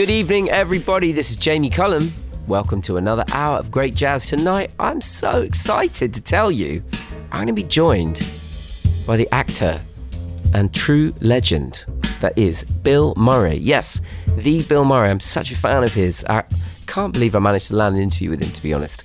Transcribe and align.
Good 0.00 0.08
evening, 0.08 0.48
everybody. 0.48 1.12
This 1.12 1.30
is 1.30 1.36
Jamie 1.36 1.68
Cullum. 1.68 2.10
Welcome 2.46 2.80
to 2.82 2.96
another 2.96 3.22
hour 3.34 3.58
of 3.58 3.70
great 3.70 3.94
jazz. 3.94 4.24
Tonight, 4.24 4.72
I'm 4.78 5.02
so 5.02 5.42
excited 5.42 6.14
to 6.14 6.22
tell 6.22 6.50
you 6.50 6.82
I'm 7.30 7.44
going 7.44 7.48
to 7.48 7.52
be 7.52 7.64
joined 7.64 8.26
by 9.06 9.18
the 9.18 9.28
actor 9.30 9.78
and 10.54 10.72
true 10.72 11.12
legend 11.20 11.84
that 12.20 12.32
is 12.38 12.64
Bill 12.64 13.12
Murray. 13.14 13.58
Yes, 13.58 14.00
the 14.38 14.62
Bill 14.62 14.86
Murray. 14.86 15.10
I'm 15.10 15.20
such 15.20 15.52
a 15.52 15.54
fan 15.54 15.84
of 15.84 15.92
his. 15.92 16.24
I 16.24 16.44
can't 16.86 17.12
believe 17.12 17.36
I 17.36 17.38
managed 17.38 17.68
to 17.68 17.76
land 17.76 17.96
an 17.96 18.00
interview 18.00 18.30
with 18.30 18.40
him, 18.40 18.52
to 18.52 18.62
be 18.62 18.72
honest. 18.72 19.04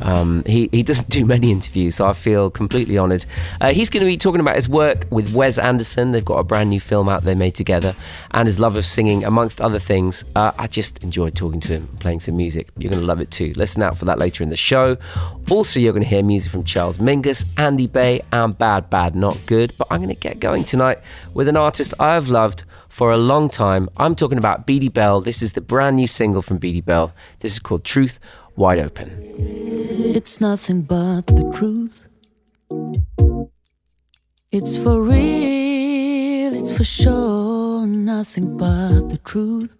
Um, 0.00 0.42
he, 0.46 0.68
he 0.72 0.82
doesn't 0.82 1.08
do 1.08 1.24
many 1.24 1.50
interviews, 1.50 1.96
so 1.96 2.06
I 2.06 2.12
feel 2.12 2.50
completely 2.50 2.98
honoured. 2.98 3.26
Uh, 3.60 3.72
he's 3.72 3.90
going 3.90 4.00
to 4.00 4.06
be 4.06 4.16
talking 4.16 4.40
about 4.40 4.56
his 4.56 4.68
work 4.68 5.06
with 5.10 5.34
Wes 5.34 5.58
Anderson. 5.58 6.12
They've 6.12 6.24
got 6.24 6.38
a 6.38 6.44
brand 6.44 6.70
new 6.70 6.80
film 6.80 7.08
out 7.08 7.22
they 7.22 7.34
made 7.34 7.54
together, 7.54 7.94
and 8.32 8.46
his 8.46 8.60
love 8.60 8.76
of 8.76 8.86
singing, 8.86 9.24
amongst 9.24 9.60
other 9.60 9.78
things. 9.78 10.24
Uh, 10.34 10.52
I 10.58 10.66
just 10.66 11.02
enjoyed 11.02 11.34
talking 11.34 11.60
to 11.60 11.68
him, 11.68 11.88
playing 12.00 12.20
some 12.20 12.36
music. 12.36 12.68
You're 12.76 12.90
going 12.90 13.00
to 13.00 13.06
love 13.06 13.20
it 13.20 13.30
too. 13.30 13.52
Listen 13.56 13.82
out 13.82 13.96
for 13.96 14.04
that 14.06 14.18
later 14.18 14.42
in 14.42 14.50
the 14.50 14.56
show. 14.56 14.96
Also, 15.50 15.80
you're 15.80 15.92
going 15.92 16.02
to 16.02 16.08
hear 16.08 16.22
music 16.22 16.50
from 16.50 16.64
Charles 16.64 16.98
Mingus, 16.98 17.44
Andy 17.58 17.86
Bey, 17.86 18.22
and 18.32 18.56
Bad 18.56 18.90
Bad 18.90 19.14
Not 19.14 19.38
Good. 19.46 19.74
But 19.78 19.88
I'm 19.90 19.98
going 19.98 20.08
to 20.08 20.14
get 20.14 20.40
going 20.40 20.64
tonight 20.64 20.98
with 21.34 21.48
an 21.48 21.56
artist 21.56 21.94
I've 21.98 22.28
loved 22.28 22.64
for 22.88 23.10
a 23.10 23.16
long 23.18 23.48
time. 23.50 23.88
I'm 23.96 24.14
talking 24.14 24.38
about 24.38 24.66
Beady 24.66 24.88
Belle. 24.88 25.20
This 25.20 25.42
is 25.42 25.52
the 25.52 25.60
brand 25.60 25.96
new 25.96 26.06
single 26.06 26.42
from 26.42 26.56
Beady 26.58 26.80
Belle. 26.80 27.14
This 27.40 27.52
is 27.52 27.58
called 27.58 27.84
Truth 27.84 28.18
Wide 28.56 28.78
Open. 28.78 29.10
It's 29.38 30.40
nothing 30.40 30.82
but 30.82 31.26
the 31.26 31.44
truth. 31.54 32.08
It's 34.50 34.78
for 34.78 35.02
real, 35.02 36.54
it's 36.54 36.74
for 36.74 36.84
sure, 36.84 37.86
nothing 37.86 38.56
but 38.56 39.10
the 39.10 39.18
truth. 39.18 39.76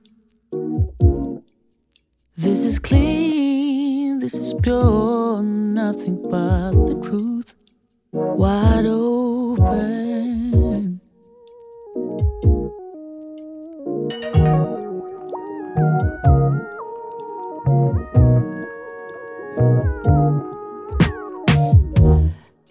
This 2.37 2.67
is 2.67 2.79
clean, 2.79 4.19
this 4.19 4.35
is 4.35 4.53
pure, 4.53 5.43
nothing 5.43 6.21
but 6.23 6.73
the 6.87 7.01
truth. 7.03 7.55
Wide 8.13 8.85
open. 8.85 10.36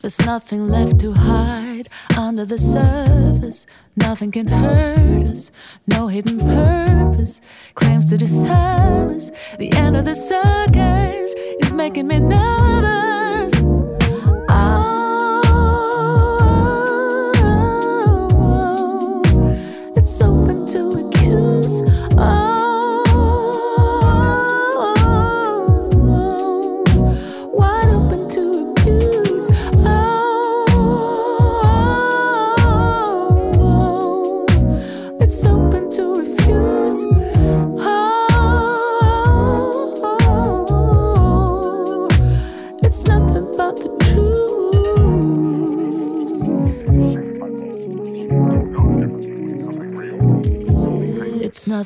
There's 0.06 0.24
nothing 0.24 0.68
left 0.68 1.00
to 1.00 1.14
hide 1.14 1.88
under 2.16 2.46
the 2.46 2.60
surface. 2.60 3.66
Nothing 3.96 4.32
can 4.32 4.46
hurt 4.46 5.26
us. 5.26 5.52
No 5.88 6.10
hidden 6.10 6.38
purpose 6.38 7.42
claims 7.74 8.12
to 8.12 8.18
disturb 8.20 9.10
us. 9.10 9.32
The 9.58 9.74
end 9.74 9.98
of 9.98 10.06
the 10.06 10.14
circus 10.14 11.34
is 11.60 11.74
making 11.74 12.06
me 12.06 12.20
nervous. 12.20 13.25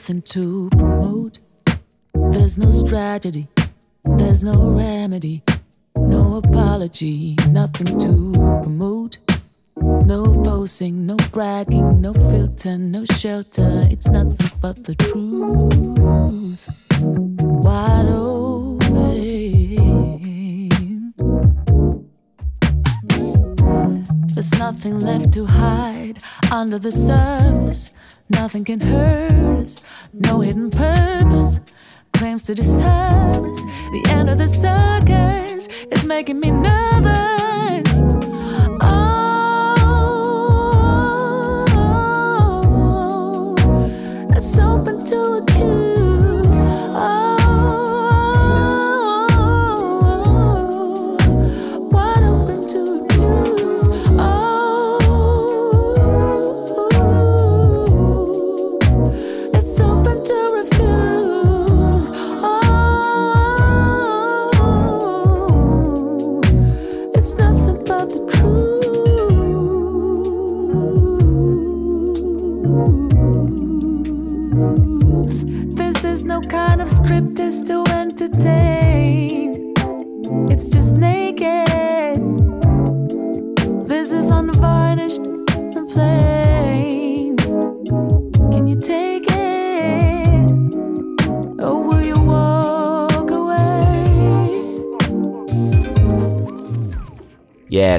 Nothing 0.10 0.22
to 0.24 0.70
promote. 0.72 1.38
There's 2.32 2.58
no 2.58 2.72
strategy. 2.72 3.48
There's 4.04 4.44
no 4.44 4.72
remedy. 4.72 5.44
No 5.96 6.38
apology. 6.38 7.36
Nothing 7.48 8.00
to 8.00 8.34
promote. 8.64 9.20
No 9.78 10.42
posing, 10.42 11.06
no 11.06 11.16
bragging, 11.32 12.02
no 12.02 12.14
filter, 12.14 12.80
no 12.80 13.06
shelter. 13.06 13.88
It's 13.92 14.10
nothing 14.10 14.50
but 14.60 14.84
the 14.84 14.96
truth. 14.96 16.68
Wide 17.42 18.08
open. 18.08 18.80
There's 24.34 24.58
nothing 24.58 25.02
left 25.02 25.34
to 25.34 25.46
hide 25.46 26.18
under 26.52 26.80
the 26.80 26.92
surface. 26.92 27.94
Nothing 28.30 28.64
can 28.64 28.80
hurt 28.80 29.64
us. 29.64 29.84
No 30.14 30.42
hidden 30.42 30.70
purpose 30.70 31.60
claims 32.14 32.44
to 32.44 32.56
disturb 32.56 33.44
us. 33.44 33.64
The 33.92 34.06
end 34.10 34.30
of 34.30 34.38
the 34.38 34.48
circus 34.48 35.68
is 35.92 36.06
making 36.06 36.40
me 36.40 36.52
nervous. 36.52 37.39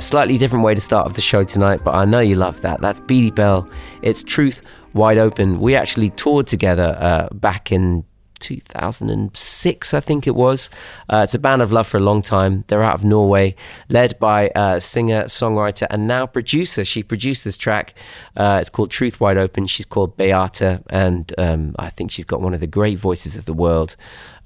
Slightly 0.01 0.39
different 0.39 0.65
way 0.65 0.75
to 0.75 0.81
start 0.81 1.07
off 1.07 1.15
the 1.15 1.21
show 1.21 1.45
tonight, 1.45 1.81
but 1.85 1.95
I 1.95 2.05
know 2.05 2.21
you 2.21 2.35
love 2.35 2.61
that. 2.63 2.81
That's 2.81 3.01
Beady 3.01 3.31
Belle. 3.31 3.69
It's 4.03 4.23
Truth 4.23 4.63
Wide 4.95 5.19
Open. 5.19 5.61
We 5.61 5.77
actually 5.77 6.11
toured 6.11 6.47
together 6.47 6.97
uh, 6.99 7.29
back 7.35 7.71
in 7.71 8.05
2006, 8.41 9.95
I 9.95 10.01
think 10.01 10.27
it 10.27 10.35
was. 10.35 10.71
Uh, 11.09 11.21
it's 11.25 11.35
a 11.35 11.39
band 11.39 11.63
I've 11.63 11.73
loved 11.73 11.89
for 11.89 11.99
a 11.99 12.01
long 12.01 12.23
time. 12.23 12.65
They're 12.67 12.83
out 12.83 12.95
of 12.95 13.05
Norway, 13.05 13.55
led 13.89 14.19
by 14.19 14.49
uh, 14.51 14.81
singer, 14.81 15.25
songwriter, 15.25 15.87
and 15.91 16.09
now 16.09 16.27
producer. 16.27 16.85
She 16.85 17.03
produced 17.03 17.45
this 17.45 17.57
track. 17.57 17.95
Uh, 18.37 18.59
it's 18.61 18.71
called 18.71 18.91
Truth 18.91 19.21
Wide 19.21 19.39
Open. 19.39 19.67
She's 19.67 19.87
called 19.87 20.17
Beate, 20.17 20.81
and 20.89 21.33
um, 21.39 21.75
I 21.79 21.91
think 21.91 22.11
she's 22.11 22.25
got 22.25 22.41
one 22.41 22.55
of 22.55 22.61
the 22.61 22.67
great 22.67 22.99
voices 22.99 23.37
of 23.37 23.45
the 23.45 23.55
world. 23.55 23.97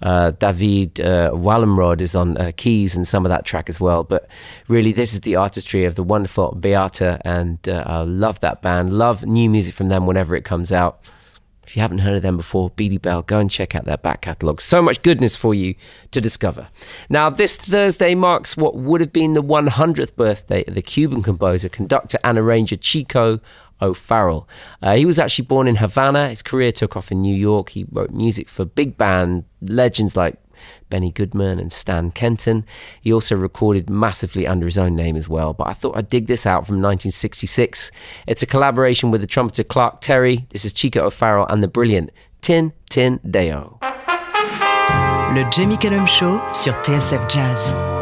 Uh, 0.03 0.33
David 0.33 1.01
uh, 1.01 1.31
Wallenrod 1.33 2.01
is 2.01 2.15
on 2.15 2.37
uh, 2.37 2.53
keys 2.57 2.95
and 2.95 3.09
some 3.09 3.25
of 3.25 3.31
that 3.31 3.45
track 3.47 3.69
as 3.69 3.81
well. 3.81 4.05
But 4.05 4.29
really, 4.69 4.93
this 4.93 5.15
is 5.15 5.21
the 5.21 5.37
artistry 5.37 5.85
of 5.85 5.95
the 5.95 6.03
wonderful 6.03 6.55
Beate, 6.55 7.01
and 7.25 7.59
I 7.67 8.03
love 8.03 8.41
that 8.41 8.61
band. 8.61 8.93
Love 8.93 9.25
new 9.25 9.49
music 9.49 9.75
from 9.75 9.89
them 9.89 10.07
whenever 10.07 10.37
it 10.37 10.45
comes 10.45 10.73
out. 10.73 11.01
If 11.67 11.77
you 11.77 11.83
haven't 11.83 11.99
heard 11.99 12.17
of 12.17 12.23
them 12.23 12.37
before, 12.37 12.71
Beady 12.71 12.99
Belle, 12.99 13.23
go 13.23 13.39
and 13.39 13.51
check 13.51 13.75
out 13.75 13.85
their 13.85 13.97
back 13.97 14.23
catalogue. 14.23 14.61
So 14.61 14.83
much 14.83 15.03
goodness 15.03 15.37
for 15.37 15.55
you 15.55 15.75
to 16.11 16.21
discover. 16.21 16.69
Now, 17.09 17.31
this 17.31 17.57
Thursday 17.57 18.15
marks 18.15 18.57
what 18.57 18.77
would 18.77 19.01
have 19.01 19.13
been 19.13 19.33
the 19.33 19.43
100th 19.43 20.17
birthday 20.17 20.65
of 20.67 20.75
the 20.75 20.83
Cuban 20.83 21.23
composer, 21.23 21.69
conductor, 21.69 22.19
and 22.23 22.39
arranger 22.39 22.77
Chico 22.77 23.41
O'Farrill. 23.81 24.49
Uh, 24.83 24.95
he 24.95 25.05
was 25.05 25.19
actually 25.19 25.47
born 25.47 25.67
in 25.69 25.77
Havana. 25.77 26.29
His 26.29 26.43
career 26.43 26.73
took 26.73 26.97
off 26.97 27.11
in 27.11 27.23
New 27.23 27.35
York. 27.35 27.71
He 27.71 27.87
wrote 27.91 28.11
music 28.11 28.49
for 28.49 28.65
big 28.65 28.97
band 28.97 29.45
legends 29.61 30.17
like 30.17 30.39
Benny 30.91 31.11
Goodman 31.11 31.59
and 31.59 31.73
Stan 31.73 32.11
Kenton. 32.11 32.65
He 33.01 33.13
also 33.13 33.37
recorded 33.37 33.89
massively 33.91 34.47
under 34.47 34.67
his 34.67 34.79
own 34.79 34.95
name 34.97 35.17
as 35.17 35.29
well. 35.29 35.53
But 35.53 35.69
I 35.69 35.73
thought 35.73 35.97
I'd 35.97 36.11
dig 36.11 36.27
this 36.27 36.47
out 36.47 36.67
from 36.67 36.77
1966. 36.77 37.91
It's 38.27 38.43
a 38.43 38.47
collaboration 38.47 39.11
with 39.11 39.21
the 39.21 39.27
trumpeter 39.27 39.65
Clark 39.65 40.01
Terry. 40.01 40.47
This 40.51 40.65
is 40.65 40.73
Chico 40.73 41.07
O'Farrill 41.07 41.47
and 41.47 41.63
the 41.63 41.69
brilliant 41.69 42.11
Tin 42.41 42.73
Tin 42.91 43.21
Deo. 43.29 43.79
Le 43.83 45.51
Jamie 45.51 45.77
Cullum 45.77 46.07
Show 46.07 46.41
sur 46.53 46.73
TSF 46.83 47.29
Jazz. 47.29 47.94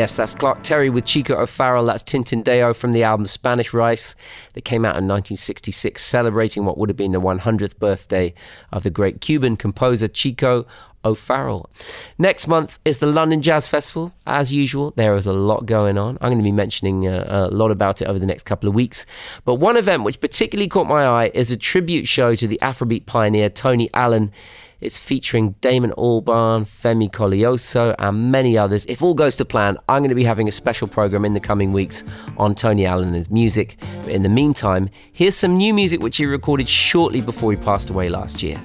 Yes, 0.00 0.16
that's 0.16 0.34
Clark 0.34 0.62
Terry 0.62 0.88
with 0.88 1.04
Chico 1.04 1.36
O'Farrill. 1.36 1.84
That's 1.84 2.02
Tin 2.02 2.24
Tin 2.24 2.42
Deo 2.42 2.72
from 2.72 2.94
the 2.94 3.02
album 3.02 3.26
Spanish 3.26 3.74
Rice 3.74 4.16
that 4.54 4.64
came 4.64 4.86
out 4.86 4.96
in 4.96 5.06
1966, 5.06 6.02
celebrating 6.02 6.64
what 6.64 6.78
would 6.78 6.88
have 6.88 6.96
been 6.96 7.12
the 7.12 7.20
100th 7.20 7.78
birthday 7.78 8.32
of 8.72 8.82
the 8.82 8.88
great 8.88 9.20
Cuban 9.20 9.58
composer 9.58 10.08
Chico 10.08 10.66
O'Farrill. 11.04 11.70
Next 12.18 12.46
month 12.46 12.78
is 12.84 12.98
the 12.98 13.06
London 13.06 13.42
Jazz 13.42 13.68
Festival. 13.68 14.12
As 14.26 14.52
usual, 14.52 14.92
there 14.96 15.14
is 15.14 15.26
a 15.26 15.32
lot 15.32 15.66
going 15.66 15.98
on. 15.98 16.18
I'm 16.20 16.28
going 16.28 16.38
to 16.38 16.44
be 16.44 16.52
mentioning 16.52 17.06
uh, 17.06 17.48
a 17.50 17.54
lot 17.54 17.70
about 17.70 18.02
it 18.02 18.06
over 18.06 18.18
the 18.18 18.26
next 18.26 18.44
couple 18.44 18.68
of 18.68 18.74
weeks. 18.74 19.06
But 19.44 19.56
one 19.56 19.76
event 19.76 20.04
which 20.04 20.20
particularly 20.20 20.68
caught 20.68 20.86
my 20.86 21.04
eye 21.04 21.30
is 21.34 21.50
a 21.50 21.56
tribute 21.56 22.06
show 22.06 22.34
to 22.34 22.46
the 22.46 22.58
Afrobeat 22.62 23.06
pioneer 23.06 23.48
Tony 23.48 23.90
Allen. 23.94 24.32
It's 24.80 24.96
featuring 24.96 25.56
Damon 25.60 25.92
Albarn, 25.98 26.62
Femi 26.62 27.10
Koleoso, 27.10 27.94
and 27.98 28.32
many 28.32 28.56
others. 28.56 28.86
If 28.86 29.02
all 29.02 29.12
goes 29.12 29.36
to 29.36 29.44
plan, 29.44 29.76
I'm 29.88 30.00
going 30.00 30.08
to 30.08 30.14
be 30.14 30.24
having 30.24 30.48
a 30.48 30.52
special 30.52 30.88
program 30.88 31.26
in 31.26 31.34
the 31.34 31.40
coming 31.40 31.72
weeks 31.72 32.02
on 32.38 32.54
Tony 32.54 32.86
Allen 32.86 33.08
and 33.08 33.16
his 33.16 33.30
music. 33.30 33.76
But 33.98 34.08
in 34.08 34.22
the 34.22 34.30
meantime, 34.30 34.88
here's 35.12 35.36
some 35.36 35.56
new 35.56 35.74
music 35.74 36.00
which 36.00 36.16
he 36.16 36.24
recorded 36.24 36.68
shortly 36.68 37.20
before 37.20 37.50
he 37.52 37.58
passed 37.58 37.90
away 37.90 38.08
last 38.08 38.42
year. 38.42 38.60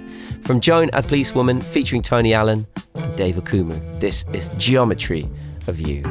From 0.45 0.59
Joan 0.59 0.92
as 0.92 1.07
Police 1.07 1.33
Woman, 1.33 1.59
featuring 1.59 2.03
Tony 2.03 2.36
Allen 2.36 2.68
and 2.94 3.15
Dave 3.15 3.36
Okumu. 3.36 4.00
This 4.00 4.25
is 4.31 4.50
Geometry 4.57 5.27
of 5.68 5.81
You. 5.81 6.03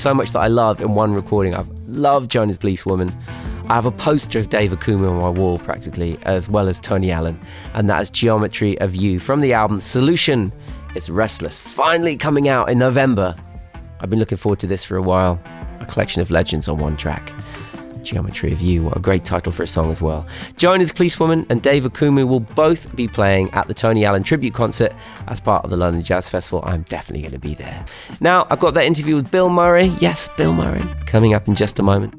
So 0.00 0.14
much 0.14 0.32
that 0.32 0.38
I 0.38 0.46
love 0.46 0.80
in 0.80 0.94
one 0.94 1.12
recording. 1.12 1.54
I've 1.54 1.68
loved 1.86 2.30
Joan 2.30 2.48
as 2.48 2.56
Police 2.56 2.86
Woman. 2.86 3.10
I 3.68 3.74
have 3.74 3.84
a 3.84 3.90
poster 3.90 4.38
of 4.38 4.48
Dave 4.48 4.70
Okumu 4.70 5.10
on 5.10 5.18
my 5.18 5.28
wall 5.28 5.58
practically, 5.58 6.18
as 6.22 6.48
well 6.48 6.68
as 6.68 6.80
Tony 6.80 7.10
Allen, 7.10 7.38
and 7.74 7.90
that 7.90 8.00
is 8.00 8.08
Geometry 8.08 8.80
of 8.80 8.96
You 8.96 9.20
from 9.20 9.42
the 9.42 9.52
album 9.52 9.78
Solution. 9.78 10.54
It's 10.94 11.10
Restless, 11.10 11.58
finally 11.58 12.16
coming 12.16 12.48
out 12.48 12.70
in 12.70 12.78
November. 12.78 13.36
I've 14.00 14.08
been 14.08 14.18
looking 14.18 14.38
forward 14.38 14.58
to 14.60 14.66
this 14.66 14.84
for 14.84 14.96
a 14.96 15.02
while. 15.02 15.38
A 15.80 15.84
collection 15.86 16.22
of 16.22 16.30
legends 16.30 16.66
on 16.66 16.78
one 16.78 16.96
track. 16.96 17.34
Geometry 18.02 18.52
of 18.52 18.60
You, 18.60 18.84
what 18.84 18.96
a 18.96 19.00
great 19.00 19.24
title 19.24 19.52
for 19.52 19.62
a 19.62 19.66
song 19.66 19.90
as 19.90 20.02
well. 20.02 20.26
Joan 20.56 20.80
as 20.80 20.92
Police 20.92 21.20
Woman 21.20 21.46
and 21.50 21.62
Dave 21.62 21.84
Okumu 21.84 22.26
will 22.26 22.40
both 22.40 22.94
be 22.94 23.08
playing 23.08 23.50
at 23.52 23.68
the 23.68 23.74
Tony 23.74 24.04
Allen 24.04 24.22
tribute 24.22 24.54
concert 24.54 24.92
as 25.28 25.40
part 25.40 25.64
of 25.64 25.70
the 25.70 25.76
London 25.76 26.02
Jazz 26.02 26.28
Festival. 26.28 26.62
I'm 26.64 26.82
definitely 26.82 27.22
going 27.22 27.32
to 27.32 27.38
be 27.38 27.54
there. 27.54 27.84
Now, 28.20 28.46
I've 28.50 28.60
got 28.60 28.74
that 28.74 28.84
interview 28.84 29.16
with 29.16 29.30
Bill 29.30 29.50
Murray. 29.50 29.86
Yes, 30.00 30.28
Bill 30.36 30.52
Murray, 30.52 30.82
coming 31.06 31.34
up 31.34 31.48
in 31.48 31.54
just 31.54 31.78
a 31.78 31.82
moment. 31.82 32.14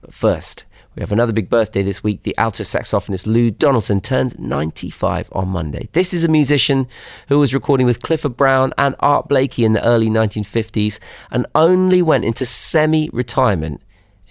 But 0.00 0.12
first, 0.12 0.64
we 0.94 1.00
have 1.00 1.12
another 1.12 1.32
big 1.32 1.48
birthday 1.48 1.82
this 1.82 2.04
week. 2.04 2.22
The 2.22 2.36
alto 2.36 2.64
saxophonist 2.64 3.26
Lou 3.26 3.50
Donaldson 3.50 4.02
turns 4.02 4.38
95 4.38 5.30
on 5.32 5.48
Monday. 5.48 5.88
This 5.92 6.12
is 6.12 6.22
a 6.22 6.28
musician 6.28 6.86
who 7.28 7.38
was 7.38 7.54
recording 7.54 7.86
with 7.86 8.02
Clifford 8.02 8.36
Brown 8.36 8.74
and 8.76 8.94
Art 9.00 9.26
Blakey 9.26 9.64
in 9.64 9.72
the 9.72 9.82
early 9.84 10.10
1950s 10.10 10.98
and 11.30 11.46
only 11.54 12.02
went 12.02 12.26
into 12.26 12.44
semi 12.44 13.08
retirement 13.10 13.80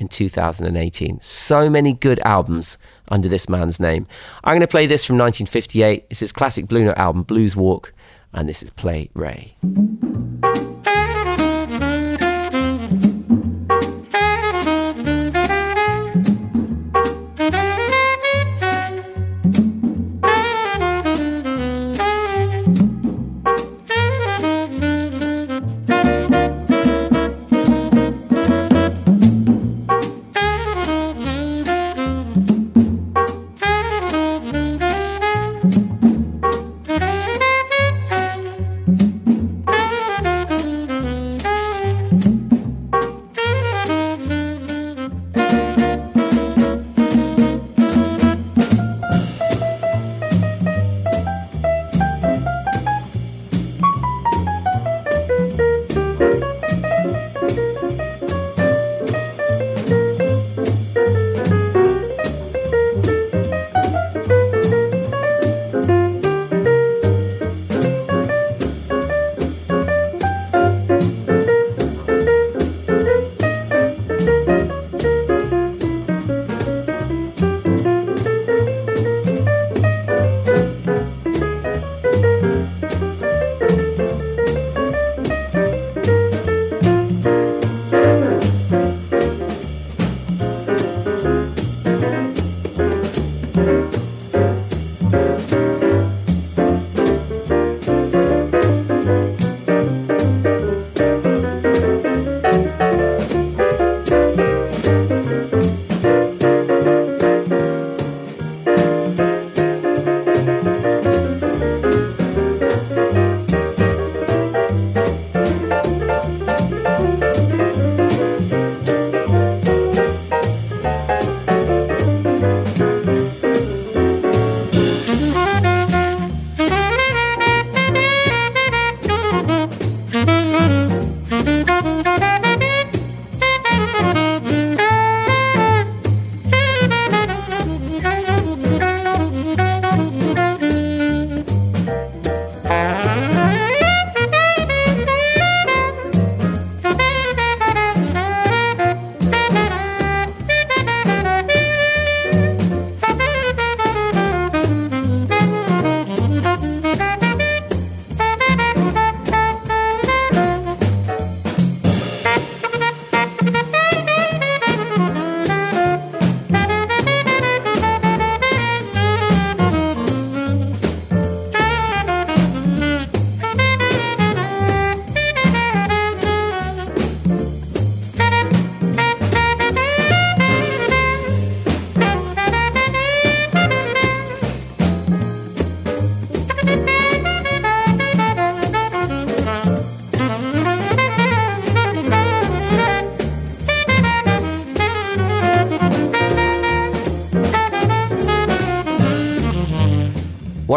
in 0.02 0.10
2018. 0.10 1.20
So 1.22 1.70
many 1.70 1.94
good 1.94 2.20
albums 2.26 2.78
under 3.10 3.30
this 3.30 3.48
man's 3.48 3.80
name. 3.80 4.08
I'm 4.44 4.54
going 4.54 4.62
to 4.62 4.68
play 4.68 4.88
this 4.88 5.06
from 5.06 5.18
1958. 5.18 6.08
It's 6.10 6.20
his 6.20 6.32
classic 6.32 6.68
Blue 6.68 6.84
Note 6.84 6.98
album, 6.98 7.24
Blues 7.24 7.56
Walk, 7.56 7.94
and 8.34 8.50
this 8.50 8.64
is 8.64 8.72
Play 8.72 9.10
Ray. 9.14 9.56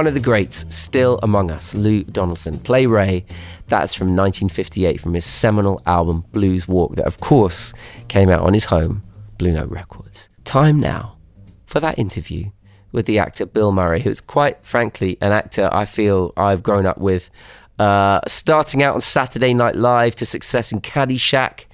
One 0.05 0.09
of 0.09 0.13
the 0.13 0.21
greats 0.21 0.67
still 0.69 1.19
among 1.23 1.51
us, 1.51 1.75
Lou 1.75 2.05
Donaldson. 2.05 2.59
Play 2.59 2.85
Ray, 2.85 3.25
that's 3.69 3.95
from 3.95 4.09
1958 4.09 5.01
from 5.01 5.15
his 5.15 5.25
seminal 5.25 5.81
album 5.87 6.27
Blues 6.31 6.69
Walk, 6.69 6.97
that 6.97 7.07
of 7.07 7.21
course 7.21 7.73
came 8.09 8.29
out 8.29 8.43
on 8.43 8.53
his 8.53 8.65
home, 8.65 9.03
Blue 9.39 9.51
Note 9.51 9.71
Records. 9.71 10.29
Time 10.45 10.79
now 10.79 11.17
for 11.65 11.81
that 11.81 11.99
interview 11.99 12.51
with 12.93 13.07
the 13.07 13.19
actor 13.19 13.47
Bill 13.47 13.73
Murray, 13.73 14.03
who's 14.03 14.21
quite 14.21 14.63
frankly 14.63 15.17
an 15.23 15.33
actor 15.33 15.71
I 15.73 15.87
feel 15.87 16.35
I've 16.37 16.63
grown 16.63 16.85
up 16.85 16.99
with. 16.99 17.31
Uh, 17.79 18.21
starting 18.27 18.83
out 18.83 18.95
on 18.95 19.01
Saturday 19.01 19.55
Night 19.55 19.75
Live 19.75 20.15
to 20.17 20.27
success 20.27 20.71
in 20.71 20.83
Caddyshack, 20.83 21.65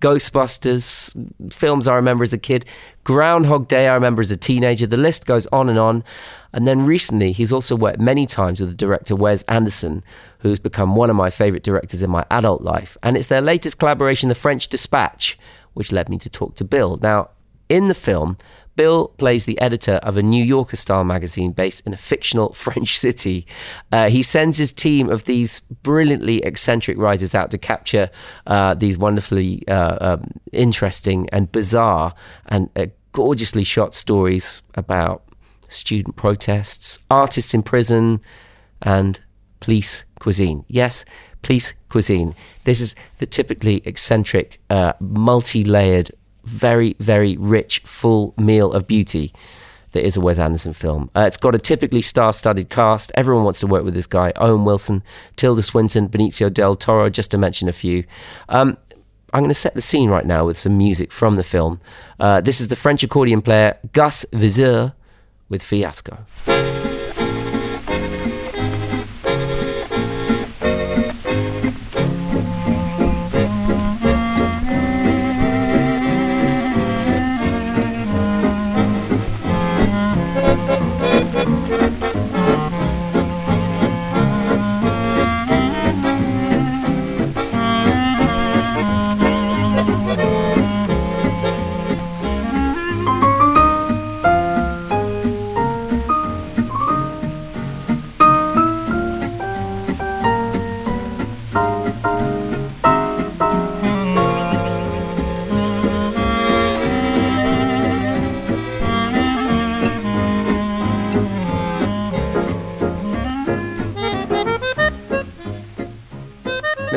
Ghostbusters, 0.00 1.12
films 1.52 1.88
I 1.88 1.96
remember 1.96 2.22
as 2.22 2.32
a 2.32 2.38
kid, 2.38 2.66
Groundhog 3.04 3.68
Day 3.68 3.88
I 3.88 3.94
remember 3.94 4.22
as 4.22 4.30
a 4.30 4.36
teenager. 4.36 4.86
The 4.86 4.96
list 4.96 5.26
goes 5.26 5.46
on 5.48 5.68
and 5.68 5.78
on. 5.78 6.02
And 6.52 6.66
then 6.66 6.84
recently, 6.86 7.32
he's 7.32 7.52
also 7.52 7.76
worked 7.76 8.00
many 8.00 8.26
times 8.26 8.60
with 8.60 8.70
the 8.70 8.74
director 8.74 9.14
Wes 9.14 9.42
Anderson, 9.44 10.02
who's 10.38 10.58
become 10.58 10.96
one 10.96 11.10
of 11.10 11.16
my 11.16 11.28
favorite 11.28 11.62
directors 11.62 12.02
in 12.02 12.10
my 12.10 12.24
adult 12.30 12.62
life. 12.62 12.96
And 13.02 13.16
it's 13.16 13.26
their 13.26 13.40
latest 13.40 13.78
collaboration, 13.78 14.28
The 14.28 14.34
French 14.34 14.68
Dispatch, 14.68 15.38
which 15.74 15.92
led 15.92 16.08
me 16.08 16.18
to 16.18 16.30
talk 16.30 16.54
to 16.56 16.64
Bill. 16.64 16.96
Now, 17.02 17.30
In 17.68 17.88
the 17.88 17.94
film, 17.94 18.36
Bill 18.76 19.08
plays 19.08 19.44
the 19.44 19.60
editor 19.60 19.94
of 20.02 20.16
a 20.16 20.22
New 20.22 20.44
Yorker 20.44 20.76
style 20.76 21.04
magazine 21.04 21.52
based 21.52 21.86
in 21.86 21.92
a 21.92 21.96
fictional 21.96 22.52
French 22.54 22.98
city. 22.98 23.46
Uh, 23.92 24.08
he 24.08 24.22
sends 24.22 24.58
his 24.58 24.72
team 24.72 25.08
of 25.08 25.24
these 25.24 25.60
brilliantly 25.60 26.38
eccentric 26.38 26.98
writers 26.98 27.34
out 27.34 27.50
to 27.52 27.58
capture 27.58 28.10
uh, 28.46 28.74
these 28.74 28.98
wonderfully 28.98 29.66
uh, 29.68 29.96
um, 30.00 30.30
interesting 30.52 31.28
and 31.30 31.52
bizarre 31.52 32.14
and 32.46 32.68
uh, 32.76 32.86
gorgeously 33.12 33.64
shot 33.64 33.94
stories 33.94 34.62
about 34.74 35.22
student 35.68 36.16
protests, 36.16 36.98
artists 37.10 37.54
in 37.54 37.62
prison, 37.62 38.20
and 38.82 39.20
police 39.60 40.04
cuisine. 40.20 40.64
Yes, 40.68 41.04
police 41.42 41.74
cuisine. 41.88 42.34
This 42.64 42.80
is 42.80 42.94
the 43.18 43.26
typically 43.26 43.82
eccentric, 43.84 44.60
uh, 44.68 44.92
multi 45.00 45.64
layered 45.64 46.10
very, 46.44 46.96
very 46.98 47.36
rich, 47.36 47.80
full 47.80 48.34
meal 48.36 48.72
of 48.72 48.86
beauty 48.86 49.32
that 49.94 50.04
is 50.04 50.16
a 50.16 50.20
Wes 50.20 50.38
Anderson 50.38 50.72
film. 50.72 51.10
Uh, 51.16 51.20
it's 51.20 51.36
got 51.36 51.54
a 51.54 51.58
typically 51.58 52.02
star-studded 52.02 52.68
cast. 52.68 53.10
Everyone 53.14 53.44
wants 53.44 53.60
to 53.60 53.66
work 53.66 53.84
with 53.84 53.94
this 53.94 54.06
guy. 54.06 54.32
Owen 54.36 54.64
Wilson, 54.64 55.02
Tilda 55.36 55.62
Swinton, 55.62 56.08
Benicio 56.08 56.52
del 56.52 56.76
Toro, 56.76 57.08
just 57.08 57.30
to 57.30 57.38
mention 57.38 57.68
a 57.68 57.72
few. 57.72 58.04
Um, 58.48 58.76
I'm 59.32 59.40
going 59.40 59.48
to 59.50 59.54
set 59.54 59.74
the 59.74 59.80
scene 59.80 60.10
right 60.10 60.26
now 60.26 60.46
with 60.46 60.58
some 60.58 60.76
music 60.76 61.10
from 61.10 61.36
the 61.36 61.42
film. 61.42 61.80
Uh, 62.20 62.40
this 62.40 62.60
is 62.60 62.68
the 62.68 62.76
French 62.76 63.02
accordion 63.02 63.40
player 63.40 63.78
Gus 63.92 64.24
Viseur 64.32 64.92
with 65.48 65.62
Fiasco. 65.62 66.24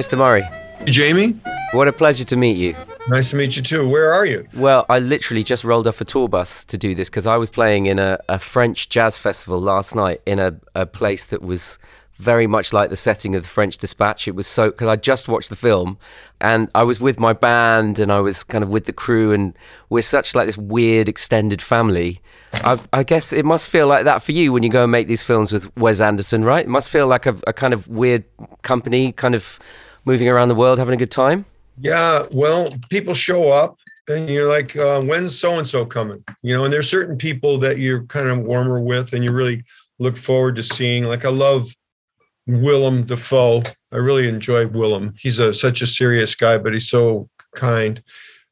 Mr. 0.08 0.18
Murray. 0.18 0.48
Jamie? 0.86 1.32
What 1.74 1.90
a 1.90 1.92
pleasure 1.92 2.24
to 2.24 2.38
meet 2.38 2.56
you. 2.56 2.74
Nice 3.10 3.32
to 3.32 3.36
meet 3.36 3.58
you 3.58 3.62
too. 3.62 3.90
Where 3.90 4.14
are 4.14 4.26
you? 4.26 4.48
Well, 4.56 4.86
I 4.88 5.00
literally 5.00 5.44
just 5.44 5.66
rolled 5.66 5.86
off 5.86 6.00
a 6.00 6.06
tour 6.06 6.30
bus 6.30 6.64
to 6.64 6.78
do 6.78 6.96
this 6.96 7.10
because 7.10 7.28
I 7.28 7.36
was 7.36 7.50
playing 7.50 7.88
in 7.88 8.00
a, 8.00 8.18
a, 8.30 8.40
French 8.40 8.88
jazz 8.88 9.18
festival 9.18 9.60
last 9.60 9.96
night 9.96 10.22
in 10.26 10.40
a, 10.40 10.56
a 10.76 10.86
place 10.86 11.26
that 11.26 11.42
was 11.42 11.78
very 12.16 12.48
much 12.48 12.72
like 12.72 12.90
the 12.90 12.96
setting 12.96 13.36
of 13.36 13.44
the 13.44 13.50
French 13.50 13.78
Dispatch. 13.78 14.30
It 14.30 14.36
was 14.36 14.48
so 14.48 14.72
because 14.72 14.88
I 14.88 14.96
just 14.96 15.28
watched 15.28 15.50
the 15.50 15.58
film 15.58 15.98
and 16.40 16.70
I 16.74 16.84
was 16.84 17.02
with 17.02 17.20
my 17.20 17.34
band 17.34 18.00
and 18.00 18.10
I 18.10 18.22
was 18.22 18.46
kind 18.46 18.64
of 18.64 18.70
with 18.70 18.86
the 18.86 18.94
crew 18.94 19.34
and 19.34 19.54
we're 19.90 20.02
such 20.02 20.36
like 20.36 20.48
this 20.48 20.58
weird 20.58 21.10
extended 21.10 21.62
family. 21.62 22.22
I, 22.54 22.80
I, 22.94 23.04
guess 23.04 23.34
it 23.34 23.44
must 23.44 23.68
feel 23.68 23.88
like 23.88 24.06
that 24.06 24.24
for 24.24 24.32
you 24.32 24.54
when 24.54 24.64
you 24.64 24.70
go 24.70 24.84
and 24.84 24.92
make 24.92 25.08
these 25.08 25.22
films 25.22 25.52
with 25.52 25.76
Wes 25.76 26.00
Anderson, 26.00 26.46
right? 26.46 26.66
It 26.66 26.70
must 26.70 26.90
feel 26.90 27.08
like 27.08 27.26
a, 27.26 27.38
a 27.46 27.52
kind 27.52 27.74
of 27.74 27.90
weird 27.90 28.24
company, 28.62 29.12
kind 29.12 29.36
of 29.36 29.60
moving 30.08 30.30
around 30.30 30.48
the 30.48 30.56
world, 30.56 30.80
having 30.80 30.96
a 30.96 30.98
good 30.98 31.12
time? 31.12 31.46
Yeah, 31.78 32.26
well, 32.32 32.74
people 32.90 33.14
show 33.14 33.50
up 33.50 33.78
and 34.08 34.30
you're 34.30 34.50
like, 34.50 34.76
uh, 34.76 35.02
when's 35.02 35.38
so 35.38 35.60
and 35.60 35.68
so 35.68 35.86
coming? 35.86 36.24
You 36.42 36.56
know, 36.56 36.64
and 36.64 36.74
there's 36.74 36.90
certain 36.90 37.18
people 37.18 37.60
that 37.60 37.78
you're 37.78 38.04
kind 38.04 38.28
of 38.28 38.40
warmer 38.40 38.80
with 38.80 39.14
and 39.14 39.24
you 39.24 39.32
really 39.32 39.64
look 40.00 40.18
forward 40.18 40.56
to 40.56 40.64
seeing. 40.64 41.04
Like, 41.04 41.26
I 41.26 41.30
love 41.30 41.70
Willem 42.48 43.04
Dafoe. 43.04 43.64
I 43.92 43.98
really 43.98 44.28
enjoy 44.28 44.66
Willem. 44.68 45.14
He's 45.20 45.40
a 45.40 45.54
such 45.54 45.82
a 45.82 45.88
serious 45.88 46.34
guy, 46.36 46.58
but 46.58 46.74
he's 46.74 46.90
so 46.90 47.30
kind. 47.56 48.02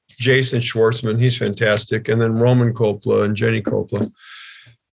Jason 0.10 0.60
Schwartzman, 0.60 1.20
he's 1.20 1.38
fantastic. 1.38 2.10
And 2.10 2.22
then 2.22 2.38
Roman 2.38 2.74
Coppola 2.74 3.24
and 3.24 3.36
Jenny 3.36 3.62
Coppola. 3.62 4.12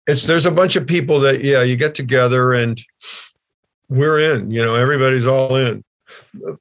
It's 0.08 0.24
there's 0.24 0.45
a 0.45 0.52
bunch 0.52 0.76
of 0.76 0.86
people 0.86 1.19
that, 1.22 1.43
yeah, 1.43 1.62
you 1.62 1.78
get 1.78 1.95
together 1.95 2.54
and 2.54 2.82
we're 3.89 4.19
in, 4.34 4.52
you 4.52 4.63
know, 4.63 4.76
everybody's 4.76 5.28
all 5.28 5.56
in 5.56 5.84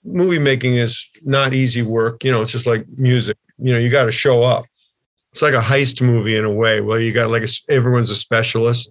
movie 0.04 0.38
making 0.38 0.74
is 0.74 1.06
not 1.24 1.52
easy 1.52 1.82
work. 1.82 2.24
You 2.24 2.32
know, 2.32 2.42
it's 2.42 2.52
just 2.52 2.66
like 2.66 2.86
music. 2.96 3.36
You 3.58 3.72
know, 3.72 3.78
you 3.78 3.90
got 3.90 4.04
to 4.04 4.12
show 4.12 4.42
up. 4.42 4.64
It's 5.32 5.42
like 5.42 5.54
a 5.54 5.60
heist 5.60 6.00
movie 6.00 6.36
in 6.36 6.44
a 6.44 6.52
way. 6.52 6.80
Well, 6.80 6.98
you 6.98 7.12
got 7.12 7.30
like 7.30 7.42
a, 7.42 7.48
everyone's 7.72 8.10
a 8.10 8.16
specialist. 8.16 8.90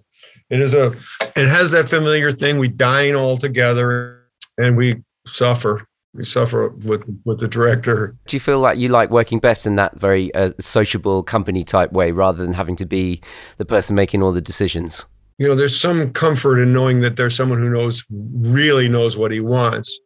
It 0.50 0.60
is 0.60 0.72
a 0.74 0.94
it 1.36 1.48
has 1.48 1.70
that 1.72 1.88
familiar 1.88 2.32
thing. 2.32 2.58
We 2.58 2.68
dine 2.68 3.14
all 3.14 3.36
together 3.36 4.24
and 4.56 4.76
we 4.76 5.02
suffer. 5.26 5.86
We 6.14 6.24
suffer 6.24 6.68
with 6.68 7.02
with 7.24 7.40
the 7.40 7.48
director. 7.48 8.16
Do 8.26 8.36
you 8.36 8.40
feel 8.40 8.60
like 8.60 8.78
you 8.78 8.88
like 8.88 9.10
working 9.10 9.40
best 9.40 9.66
in 9.66 9.76
that 9.76 9.98
very 9.98 10.34
uh, 10.34 10.52
sociable 10.58 11.22
company 11.22 11.64
type 11.64 11.92
way, 11.92 12.12
rather 12.12 12.42
than 12.42 12.54
having 12.54 12.76
to 12.76 12.86
be 12.86 13.20
the 13.58 13.64
person 13.64 13.94
making 13.94 14.22
all 14.22 14.32
the 14.32 14.40
decisions? 14.40 15.04
You 15.36 15.46
know, 15.46 15.54
there's 15.54 15.78
some 15.78 16.12
comfort 16.12 16.60
in 16.60 16.72
knowing 16.72 17.00
that 17.02 17.16
there's 17.16 17.36
someone 17.36 17.60
who 17.60 17.68
knows 17.68 18.04
really 18.10 18.88
knows 18.88 19.16
what 19.16 19.30
he 19.30 19.40
wants 19.40 20.00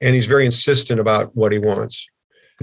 and 0.00 0.14
he's 0.14 0.26
very 0.26 0.44
insistent 0.44 1.00
about 1.00 1.34
what 1.36 1.52
he 1.52 1.58
wants. 1.58 2.06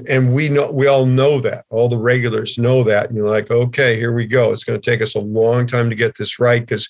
And 0.07 0.33
we 0.33 0.49
know 0.49 0.71
we 0.71 0.87
all 0.87 1.05
know 1.05 1.39
that. 1.39 1.65
All 1.69 1.87
the 1.87 1.97
regulars 1.97 2.57
know 2.57 2.83
that. 2.83 3.07
And 3.07 3.15
you're 3.15 3.29
like 3.29 3.49
okay 3.49 3.97
here 3.97 4.13
we 4.13 4.25
go. 4.25 4.51
It's 4.51 4.63
going 4.63 4.79
to 4.79 4.91
take 4.91 5.01
us 5.01 5.15
a 5.15 5.19
long 5.19 5.65
time 5.67 5.89
to 5.89 5.95
get 5.95 6.17
this 6.17 6.39
right 6.39 6.61
because 6.61 6.87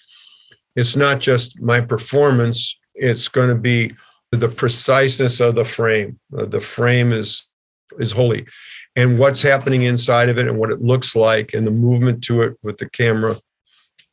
it's 0.76 0.96
not 0.96 1.20
just 1.20 1.62
my 1.62 1.82
performance. 1.82 2.78
It's 2.96 3.28
going 3.28 3.50
to 3.50 3.56
be 3.56 3.94
the 4.32 4.50
preciseness 4.50 5.40
of 5.40 5.56
the 5.56 5.66
frame. 5.66 6.20
Uh, 6.36 6.46
the 6.46 6.60
frame 6.60 7.12
is 7.12 7.48
is 8.00 8.12
holy. 8.12 8.46
And 8.96 9.20
what's 9.20 9.42
happening 9.42 9.84
inside 9.84 10.30
of 10.30 10.38
it 10.38 10.48
and 10.48 10.58
what 10.58 10.72
it 10.72 10.82
looks 10.82 11.16
like 11.16 11.54
and 11.54 11.68
the 11.68 11.72
movement 11.72 12.24
to 12.26 12.42
it 12.42 12.58
with 12.64 12.78
the 12.78 12.90
camera 12.90 13.36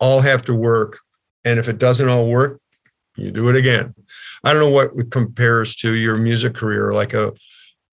all 0.00 0.20
have 0.20 0.44
to 0.46 0.54
work. 0.54 0.98
And 1.44 1.58
if 1.58 1.68
it 1.68 1.78
doesn't 1.78 2.08
all 2.08 2.28
work 2.28 2.60
you 3.16 3.30
do 3.30 3.48
it 3.48 3.56
again 3.56 3.94
I 4.44 4.52
don't 4.52 4.60
know 4.60 4.70
what 4.70 5.10
compares 5.10 5.76
to 5.76 5.94
your 5.94 6.16
music 6.16 6.54
career. 6.54 6.92
Like 6.92 7.14
a, 7.14 7.32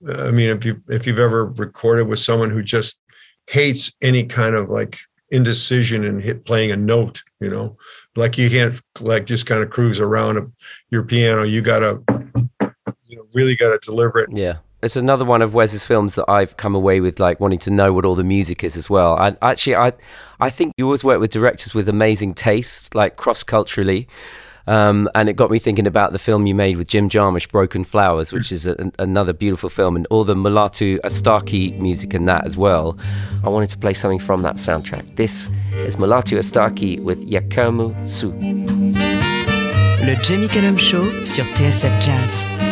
I 0.07 0.31
mean, 0.31 0.49
if 0.49 0.65
you 0.65 0.81
if 0.89 1.05
you've 1.05 1.19
ever 1.19 1.45
recorded 1.45 2.07
with 2.07 2.19
someone 2.19 2.49
who 2.49 2.63
just 2.63 2.97
hates 3.47 3.91
any 4.01 4.23
kind 4.23 4.55
of 4.55 4.69
like 4.69 4.99
indecision 5.31 6.05
and 6.05 6.21
hit 6.21 6.45
playing 6.45 6.71
a 6.71 6.77
note, 6.77 7.21
you 7.39 7.49
know, 7.49 7.77
like 8.15 8.37
you 8.37 8.49
can't 8.49 8.81
like 8.99 9.25
just 9.25 9.45
kind 9.45 9.61
of 9.61 9.69
cruise 9.69 9.99
around 9.99 10.37
a, 10.37 10.47
your 10.89 11.03
piano. 11.03 11.43
You 11.43 11.61
gotta, 11.61 12.01
you 13.05 13.17
know, 13.17 13.25
really 13.33 13.55
gotta 13.55 13.79
deliver 13.83 14.19
it. 14.19 14.29
Yeah 14.33 14.57
it's 14.81 14.95
another 14.95 15.25
one 15.25 15.41
of 15.41 15.53
Wes's 15.53 15.85
films 15.85 16.15
that 16.15 16.29
I've 16.29 16.57
come 16.57 16.73
away 16.73 17.01
with 17.01 17.19
like 17.19 17.39
wanting 17.39 17.59
to 17.59 17.71
know 17.71 17.91
what 17.91 18.05
all 18.05 18.15
the 18.15 18.23
music 18.23 18.63
is 18.63 18.77
as 18.77 18.89
well. 18.89 19.15
I 19.17 19.35
actually 19.41 19.75
I 19.75 19.93
I 20.39 20.49
think 20.49 20.73
you 20.77 20.85
always 20.85 21.03
work 21.03 21.19
with 21.19 21.31
directors 21.31 21.73
with 21.73 21.89
amazing 21.89 22.33
tastes, 22.33 22.93
like 22.93 23.17
cross 23.17 23.43
culturally. 23.43 24.07
Um, 24.69 25.09
and 25.15 25.27
it 25.27 25.35
got 25.35 25.49
me 25.49 25.57
thinking 25.57 25.87
about 25.87 26.11
the 26.11 26.19
film 26.19 26.45
you 26.45 26.53
made 26.53 26.77
with 26.77 26.87
Jim 26.87 27.09
Jarmusch, 27.09 27.49
Broken 27.49 27.83
Flowers, 27.83 28.31
which 28.31 28.51
is 28.51 28.67
a, 28.67 28.91
another 28.99 29.33
beautiful 29.33 29.67
film, 29.67 29.95
and 29.95 30.05
all 30.11 30.23
the 30.23 30.35
Mulatu 30.35 30.99
Astatke 30.99 31.75
music 31.79 32.13
in 32.13 32.25
that 32.25 32.45
as 32.45 32.55
well. 32.55 32.95
I 33.43 33.49
wanted 33.49 33.71
to 33.71 33.79
play 33.79 33.93
something 33.93 34.19
from 34.19 34.43
that 34.43 34.57
soundtrack. 34.57 35.15
This 35.15 35.49
is 35.73 35.95
Mulatu 35.95 36.37
Astatke 36.37 37.01
with 37.01 37.27
Yekermo 37.27 38.07
Sew. 38.07 38.29
Le 40.05 40.15
Jamie 40.21 40.47
Cullum 40.47 40.77
Show 40.77 41.25
sur 41.25 41.43
TSF 41.55 41.99
Jazz. 41.99 42.68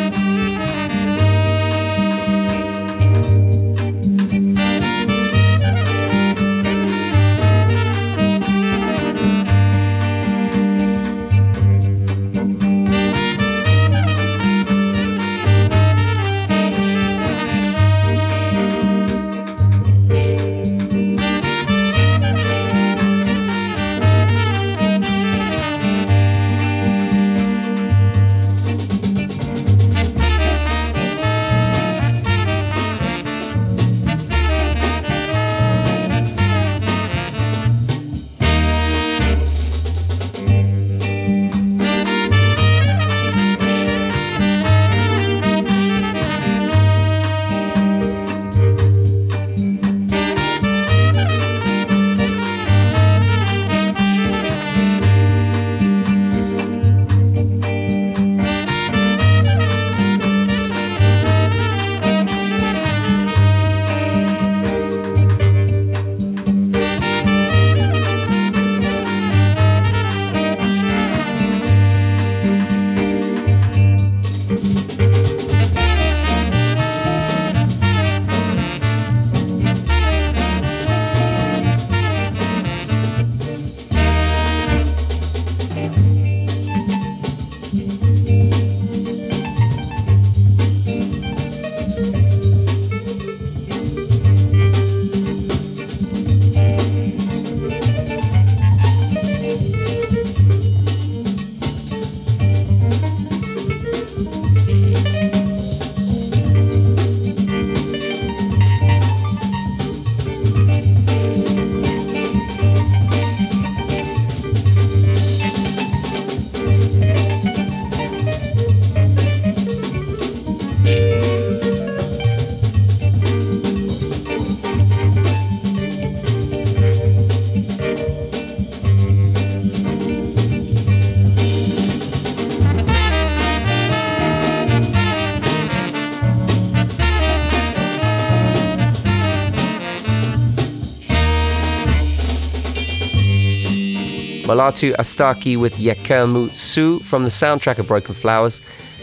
Mulatu 144.57 144.95
Astatke 144.95 145.55
with 145.55 145.75
Yekermo 145.75 146.49
Sew 146.55 146.97
from 147.01 147.21
the 147.21 147.29
soundtrack 147.29 147.77
of 147.77 147.85
Broken 147.85 148.15
Flowers, 148.15 148.59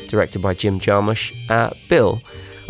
directed 0.09 0.43
by 0.43 0.53
Jim 0.53 0.81
Jarmusch. 0.81 1.33
Uh, 1.49 1.71
Bill, 1.89 2.21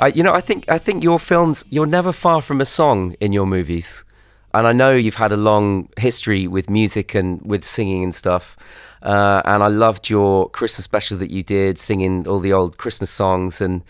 I, 0.01 0.09
you 0.09 0.23
know, 0.23 0.35
I 0.35 0.42
think 0.42 0.68
I 0.68 0.77
think 0.77 1.03
your 1.03 1.18
films 1.18 1.64
you're 1.70 1.87
never 1.87 2.12
far 2.12 2.42
from 2.42 2.61
a 2.61 2.66
song 2.66 3.16
in 3.20 3.33
your 3.33 3.47
movies, 3.47 4.05
and 4.53 4.66
I 4.66 4.73
know 4.73 4.94
you've 4.94 5.14
had 5.14 5.33
a 5.33 5.37
long 5.38 5.88
history 5.97 6.47
with 6.47 6.68
music 6.68 7.14
and 7.14 7.40
with 7.40 7.64
singing 7.64 8.05
and 8.05 8.14
stuff. 8.14 8.55
Uh, 9.03 9.40
and 9.47 9.62
I 9.62 9.68
loved 9.68 10.11
your 10.11 10.51
Christmas 10.51 10.85
special 10.85 11.16
that 11.16 11.31
you 11.31 11.42
did, 11.42 11.79
singing 11.79 12.29
all 12.29 12.38
the 12.38 12.53
old 12.53 12.77
Christmas 12.77 13.11
songs 13.11 13.62
and 13.62 13.81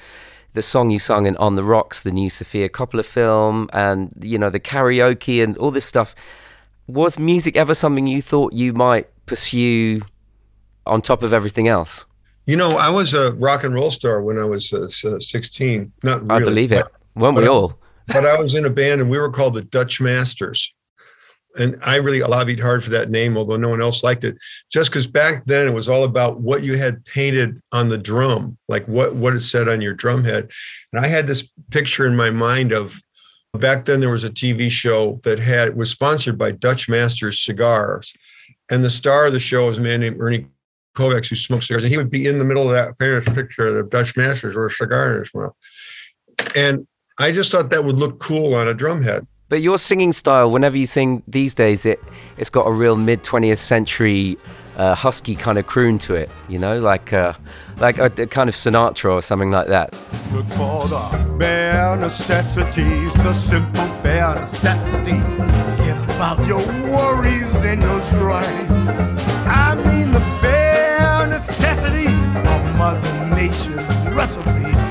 the 0.52 0.62
song 0.62 0.90
you 0.90 1.00
sung 1.00 1.26
in 1.26 1.36
On 1.38 1.56
the 1.56 1.64
Rocks, 1.64 2.02
the 2.02 2.12
new 2.12 2.30
Sofia 2.30 2.68
Coppola 2.68 3.04
film, 3.04 3.68
and 3.72 4.12
you 4.22 4.38
know 4.38 4.50
the 4.50 4.60
karaoke 4.60 5.42
and 5.42 5.56
all 5.56 5.72
this 5.72 5.84
stuff. 5.84 6.14
Was 6.86 7.18
music 7.18 7.56
ever 7.56 7.74
something 7.74 8.06
you 8.06 8.20
thought 8.20 8.52
you 8.52 8.72
might 8.72 9.08
pursue 9.26 10.02
on 10.86 11.00
top 11.00 11.22
of 11.22 11.32
everything 11.32 11.68
else? 11.68 12.04
You 12.46 12.56
know, 12.56 12.76
I 12.76 12.90
was 12.90 13.14
a 13.14 13.32
rock 13.34 13.64
and 13.64 13.74
roll 13.74 13.90
star 13.90 14.22
when 14.22 14.38
I 14.38 14.44
was 14.44 14.72
uh, 14.72 14.88
16. 14.88 15.92
Not 16.02 16.22
really. 16.22 16.34
I 16.34 16.44
believe 16.44 16.72
it. 16.72 16.86
Weren't 17.14 17.36
we 17.36 17.48
all? 17.48 17.78
but 18.08 18.26
I 18.26 18.38
was 18.38 18.54
in 18.54 18.66
a 18.66 18.70
band 18.70 19.00
and 19.00 19.10
we 19.10 19.18
were 19.18 19.30
called 19.30 19.54
the 19.54 19.62
Dutch 19.62 20.00
Masters. 20.00 20.74
And 21.56 21.78
I 21.82 21.96
really 21.96 22.20
lobbied 22.20 22.58
hard 22.58 22.82
for 22.82 22.90
that 22.90 23.10
name, 23.10 23.36
although 23.36 23.56
no 23.56 23.68
one 23.68 23.80
else 23.80 24.02
liked 24.02 24.24
it. 24.24 24.36
Just 24.72 24.90
because 24.90 25.06
back 25.06 25.46
then 25.46 25.68
it 25.68 25.72
was 25.72 25.88
all 25.88 26.02
about 26.02 26.40
what 26.40 26.64
you 26.64 26.76
had 26.76 27.04
painted 27.04 27.62
on 27.70 27.88
the 27.88 27.98
drum, 27.98 28.58
like 28.68 28.86
what 28.88 29.14
what 29.14 29.34
it 29.34 29.40
said 29.40 29.68
on 29.68 29.80
your 29.80 29.94
drum 29.94 30.24
head. 30.24 30.50
And 30.92 31.04
I 31.04 31.08
had 31.08 31.28
this 31.28 31.48
picture 31.70 32.06
in 32.06 32.16
my 32.16 32.30
mind 32.30 32.72
of 32.72 33.00
back 33.58 33.84
then 33.84 34.00
there 34.00 34.10
was 34.10 34.24
a 34.24 34.30
TV 34.30 34.70
show 34.70 35.20
that 35.24 35.38
had 35.38 35.76
was 35.76 35.90
sponsored 35.90 36.36
by 36.38 36.52
Dutch 36.52 36.88
Masters 36.88 37.44
cigars, 37.44 38.14
and 38.70 38.82
the 38.82 38.90
star 38.90 39.26
of 39.26 39.32
the 39.32 39.40
show 39.40 39.66
was 39.66 39.78
a 39.78 39.80
man 39.80 40.00
named 40.00 40.16
Ernie 40.20 40.46
Kovacs 40.96 41.28
who 41.28 41.36
smoked 41.36 41.64
cigars, 41.64 41.84
and 41.84 41.90
he 41.90 41.96
would 41.96 42.10
be 42.10 42.26
in 42.26 42.38
the 42.38 42.44
middle 42.44 42.68
of 42.68 42.74
that 42.74 42.96
famous 42.98 43.32
picture 43.34 43.78
of 43.78 43.90
Dutch 43.90 44.16
Masters 44.16 44.56
with 44.56 44.66
a 44.66 44.70
cigar 44.70 45.14
in 45.14 45.18
his 45.20 45.34
mouth. 45.34 45.54
And 46.56 46.86
I 47.18 47.32
just 47.32 47.50
thought 47.50 47.70
that 47.70 47.84
would 47.84 47.98
look 47.98 48.18
cool 48.18 48.54
on 48.54 48.68
a 48.68 48.74
drum 48.74 49.02
head. 49.02 49.26
But 49.48 49.62
your 49.62 49.78
singing 49.78 50.12
style, 50.12 50.50
whenever 50.50 50.76
you 50.76 50.86
sing 50.86 51.22
these 51.28 51.54
days, 51.54 51.86
it 51.86 52.02
it's 52.38 52.50
got 52.50 52.66
a 52.66 52.72
real 52.72 52.96
mid 52.96 53.22
twentieth 53.22 53.60
century 53.60 54.36
uh, 54.76 54.94
husky 54.94 55.34
kind 55.34 55.58
of 55.58 55.66
croon 55.66 55.98
to 55.98 56.14
it. 56.14 56.30
You 56.48 56.58
know, 56.58 56.80
like 56.80 57.12
uh, 57.12 57.34
like 57.78 57.98
a, 57.98 58.06
a, 58.06 58.26
kind 58.26 58.48
of 58.48 58.54
Sinatra 58.54 59.12
or 59.12 59.22
something 59.22 59.50
like 59.50 59.68
that. 59.68 59.92
Look 60.32 60.46
for 60.48 60.88
the 60.88 61.36
bare 61.38 61.96
necessities, 61.96 63.12
the 63.14 63.34
simple 63.34 63.88
bare. 64.02 64.34
Forget 64.46 65.98
about 66.04 66.46
your 66.46 66.64
worries 66.90 67.54
and 67.56 67.82
your 67.82 68.00
strife. 68.02 68.70
I 69.46 69.74
mean 69.86 70.12
the 70.12 70.20
bare 70.40 71.26
necessity 71.26 72.06
of 72.06 72.76
Mother 72.76 73.13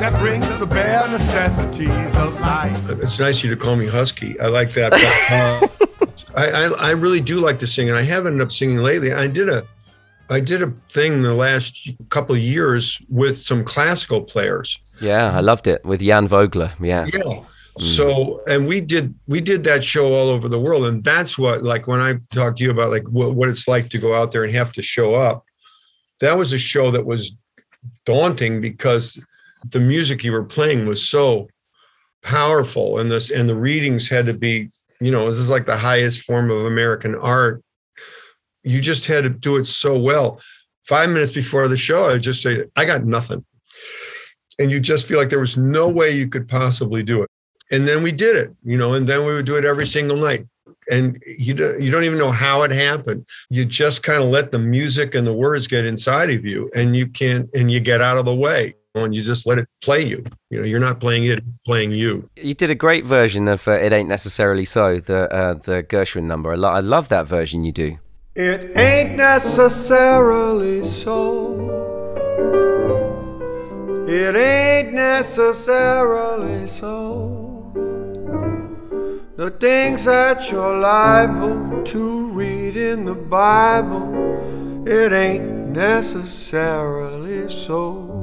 that 0.04 0.20
brings 0.20 0.46
the 0.60 0.66
bare 0.66 1.08
necessities 1.08 2.16
of 2.18 2.38
life. 2.42 2.90
It's 2.90 3.20
nice 3.20 3.38
of 3.38 3.46
you 3.46 3.50
to 3.52 3.56
call 3.56 3.78
me 3.78 3.88
Husky. 3.88 4.38
I 4.38 4.48
like 4.48 4.74
that. 4.74 4.92
But, 4.92 5.32
uh, 5.32 6.08
I, 6.36 6.48
I, 6.50 6.90
I 6.90 6.92
really 6.92 7.22
do 7.22 7.40
like 7.40 7.58
to 7.60 7.68
sing, 7.68 7.88
and 7.88 7.98
I 7.98 8.02
have 8.02 8.26
ended 8.26 8.42
up 8.42 8.52
singing 8.52 8.80
lately. 8.80 9.14
I 9.14 9.28
did 9.28 9.48
a 9.48 9.66
I 10.30 10.42
did 10.42 10.62
a 10.62 10.74
thing 10.90 11.22
the 11.22 11.34
last 11.34 11.90
couple 12.10 12.36
of 12.36 12.42
years 12.42 13.02
with 13.08 13.38
some 13.38 13.64
classical 13.64 14.22
players. 14.22 14.78
Yeah, 15.00 15.32
I 15.32 15.40
loved 15.40 15.68
it 15.68 15.86
with 15.86 16.02
Jan 16.02 16.28
Vogler. 16.28 16.74
Yeah. 16.82 17.06
Yeah. 17.06 17.22
Mm. 17.22 17.46
So, 17.80 18.44
and 18.46 18.68
we 18.68 18.82
did 18.82 19.16
we 19.30 19.40
did 19.40 19.64
that 19.64 19.86
show 19.86 20.14
all 20.14 20.28
over 20.28 20.50
the 20.50 20.60
world, 20.60 20.86
and 20.86 21.02
that's 21.02 21.38
what 21.38 21.64
like 21.64 21.88
when 21.88 22.02
I 22.02 22.16
talked 22.32 22.58
to 22.58 22.66
you 22.66 22.72
about 22.72 22.92
like 22.92 23.08
what, 23.08 23.36
what 23.36 23.48
it's 23.48 23.70
like 23.70 23.90
to 23.92 24.00
go 24.00 24.14
out 24.14 24.34
there 24.34 24.44
and 24.44 24.54
have 24.54 24.74
to 24.74 24.82
show 24.82 25.16
up. 25.16 25.46
That 26.20 26.38
was 26.38 26.52
a 26.52 26.58
show 26.58 26.92
that 26.92 27.06
was 27.06 27.38
daunting 28.04 28.60
because 28.60 29.18
the 29.70 29.80
music 29.80 30.24
you 30.24 30.32
were 30.32 30.44
playing 30.44 30.86
was 30.86 31.08
so 31.08 31.48
powerful 32.24 33.00
and 33.00 33.12
this 33.12 33.30
and 33.30 33.50
the 33.50 33.56
readings 33.56 34.08
had 34.08 34.26
to 34.26 34.34
be 34.34 34.70
you 35.02 35.12
know 35.12 35.26
this 35.26 35.38
is 35.38 35.50
like 35.50 35.66
the 35.66 35.78
highest 35.78 36.22
form 36.22 36.50
of 36.50 36.66
american 36.66 37.16
art. 37.16 37.62
You 38.66 38.80
just 38.80 39.06
had 39.06 39.26
to 39.26 39.30
do 39.30 39.58
it 39.58 39.68
so 39.68 40.00
well. 40.00 40.40
Five 40.86 41.10
minutes 41.10 41.34
before 41.34 41.68
the 41.68 41.78
show 41.78 42.06
i 42.06 42.18
just 42.18 42.42
say 42.42 42.64
i 42.76 42.86
got 42.86 43.06
nothing. 43.06 43.46
And 44.60 44.72
you 44.72 44.80
just 44.80 45.08
feel 45.08 45.18
like 45.18 45.30
there 45.30 45.40
was 45.40 45.58
no 45.58 45.90
way 45.90 46.12
you 46.12 46.30
could 46.30 46.48
possibly 46.48 47.02
do 47.02 47.24
it. 47.24 47.30
And 47.72 47.88
then 47.88 48.04
we 48.04 48.12
did 48.12 48.36
it 48.36 48.56
you 48.64 48.78
know 48.78 48.94
and 48.94 49.08
then 49.08 49.26
we 49.26 49.34
would 49.34 49.46
do 49.46 49.58
it 49.58 49.66
every 49.66 49.86
single 49.86 50.18
night. 50.18 50.46
And 50.90 51.22
you 51.26 51.54
don't, 51.54 51.82
you 51.82 51.92
don't 51.92 52.04
even 52.04 52.18
know 52.18 52.32
how 52.32 52.64
it 52.64 52.72
happened. 52.72 53.26
You 53.50 53.64
just 53.64 54.04
kind 54.04 54.22
of 54.22 54.30
let 54.30 54.52
the 54.52 54.60
music 54.60 55.16
and 55.16 55.26
the 55.26 55.34
words 55.34 55.66
get 55.68 55.86
inside 55.86 56.30
of 56.30 56.46
you 56.46 56.70
and 56.76 56.96
you 56.96 57.08
can't 57.08 57.50
and 57.54 57.72
you 57.72 57.80
get 57.80 58.02
out 58.02 58.18
of 58.18 58.26
the 58.26 58.36
way 58.36 58.76
and 58.96 59.16
you 59.16 59.22
just 59.22 59.46
let 59.46 59.58
it 59.58 59.68
play 59.82 60.06
you. 60.06 60.24
You 60.50 60.60
know, 60.60 60.66
you're 60.66 60.80
not 60.80 61.00
playing 61.00 61.26
it, 61.26 61.40
it's 61.48 61.58
playing 61.60 61.92
you. 61.92 62.30
You 62.36 62.54
did 62.54 62.70
a 62.70 62.76
great 62.76 63.06
version 63.06 63.48
of 63.48 63.68
uh, 63.68 63.72
"It 63.72 63.92
Ain't 63.92 64.08
Necessarily 64.10 64.66
So," 64.66 65.00
the 65.00 65.34
uh, 65.34 65.54
the 65.56 65.84
Gershwin 65.84 66.24
number. 66.24 66.54
I, 66.54 66.56
lo- 66.56 66.70
I 66.70 66.80
love 66.80 67.10
that 67.10 67.28
version 67.28 67.64
you 67.64 67.72
do. 67.72 67.98
It 68.36 68.78
ain't 68.78 69.16
necessarily 69.16 70.88
so. 70.88 71.82
It 74.08 74.36
ain't 74.36 74.94
necessarily 74.94 76.68
so. 76.68 77.72
The 79.36 79.50
things 79.50 80.06
that 80.06 80.52
you're 80.52 80.78
liable 80.78 81.84
to 81.86 82.28
read 82.28 82.78
in 82.78 83.06
the 83.06 83.16
Bible, 83.16 84.88
it 84.88 85.12
ain't 85.12 85.70
necessarily 85.72 87.50
so. 87.50 88.23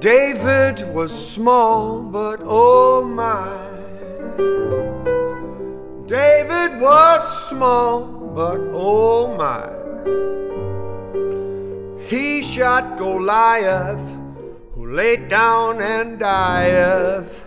David 0.00 0.94
was 0.94 1.12
small, 1.12 2.00
but 2.00 2.40
oh 2.42 3.02
my. 3.04 3.52
David 6.06 6.80
was 6.80 7.48
small, 7.50 8.06
but 8.34 8.58
oh 8.72 9.36
my. 9.36 9.68
He 12.08 12.42
shot 12.42 12.96
Goliath, 12.96 14.16
who 14.74 14.90
laid 14.90 15.28
down 15.28 15.82
and 15.82 16.18
dieth. 16.18 17.44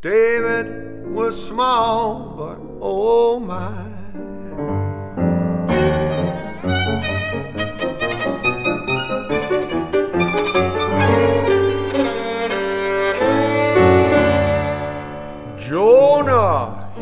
David 0.00 1.06
was 1.06 1.36
small, 1.48 2.32
but 2.34 2.58
oh 2.80 3.38
my. 3.38 3.99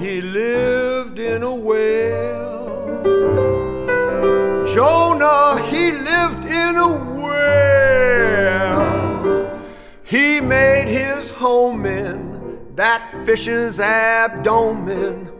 He 0.01 0.21
lived 0.21 1.19
in 1.19 1.43
a 1.43 1.55
well. 1.55 2.69
Jonah, 4.73 5.61
he 5.71 5.91
lived 5.91 6.45
in 6.45 6.77
a 6.77 6.93
well. 7.21 8.39
He 10.05 10.41
made 10.41 10.87
his 10.89 11.31
home 11.31 11.85
in 11.85 12.61
that 12.77 13.27
fish's 13.27 13.81
abdomen. 13.81 15.31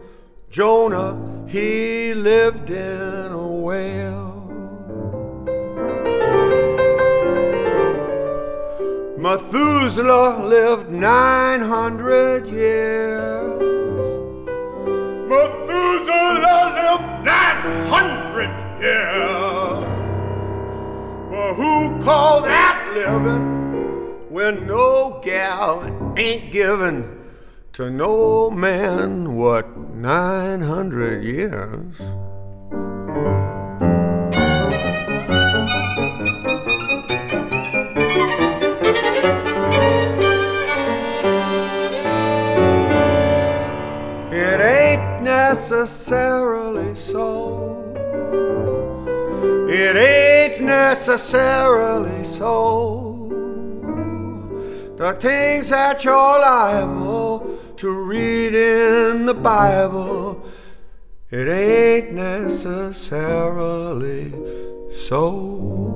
Jonah, 0.49 1.45
he 1.47 2.13
lived 2.13 2.69
in 2.69 3.31
a 3.31 3.47
well. 3.47 4.29
Methuselah 9.17 10.45
lived 10.45 10.89
900 10.89 12.47
years. 12.47 13.58
Methuselah 15.29 16.61
lived 16.79 17.23
900 17.23 18.81
years. 18.81 19.85
But 21.29 21.53
who 21.53 22.03
called 22.03 22.45
that 22.45 22.91
living 22.95 24.31
when 24.31 24.65
no 24.65 25.21
gal 25.23 25.83
ain't 26.17 26.51
given 26.51 27.27
to 27.73 27.91
no 27.91 28.49
man 28.49 29.35
what 29.35 29.77
900 29.77 31.23
years? 31.23 31.95
Necessarily 45.69 46.95
so. 46.95 47.93
It 49.69 49.95
ain't 49.95 50.61
necessarily 50.61 52.25
so. 52.25 53.27
The 54.97 55.13
things 55.13 55.69
that 55.69 56.03
you're 56.03 56.39
liable 56.39 57.59
to 57.77 57.91
read 57.91 58.55
in 58.55 59.27
the 59.27 59.35
Bible. 59.35 60.43
It 61.29 61.47
ain't 61.47 62.13
necessarily 62.13 63.13
so. 65.05 65.95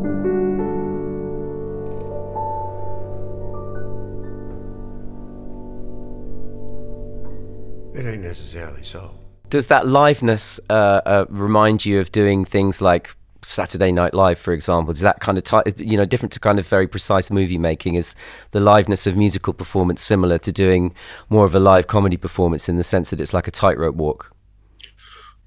It 7.96 8.06
ain't 8.06 8.22
necessarily 8.22 8.84
so. 8.84 9.23
Does 9.54 9.68
that 9.68 9.84
liveness 9.84 10.60
uh, 10.72 11.02
uh, 11.06 11.26
remind 11.30 11.86
you 11.86 12.00
of 12.00 12.12
doing 12.12 12.44
things 12.44 12.82
like 12.82 13.16
Saturday 13.44 13.92
Night 13.92 14.16
Live, 14.16 14.40
for 14.40 14.52
example? 14.52 14.94
Does 14.94 15.04
that 15.04 15.20
kind 15.20 15.38
of, 15.38 15.44
ty- 15.44 15.62
you 15.78 15.96
know, 15.96 16.06
different 16.06 16.34
to 16.34 16.40
kind 16.40 16.58
of 16.58 16.68
very 16.68 16.88
precise 16.88 17.30
movie 17.30 17.60
making? 17.60 17.94
Is 17.94 18.16
the 18.50 18.58
liveness 18.58 19.06
of 19.06 19.16
musical 19.16 19.54
performance 19.54 20.02
similar 20.02 20.40
to 20.40 20.52
doing 20.52 20.92
more 21.30 21.46
of 21.46 21.54
a 21.54 21.60
live 21.60 21.86
comedy 21.86 22.18
performance 22.18 22.68
in 22.68 22.78
the 22.78 22.84
sense 22.84 23.12
that 23.12 23.22
it's 23.22 23.32
like 23.32 23.48
a 23.48 23.52
tightrope 23.52 23.94
walk? 23.94 24.32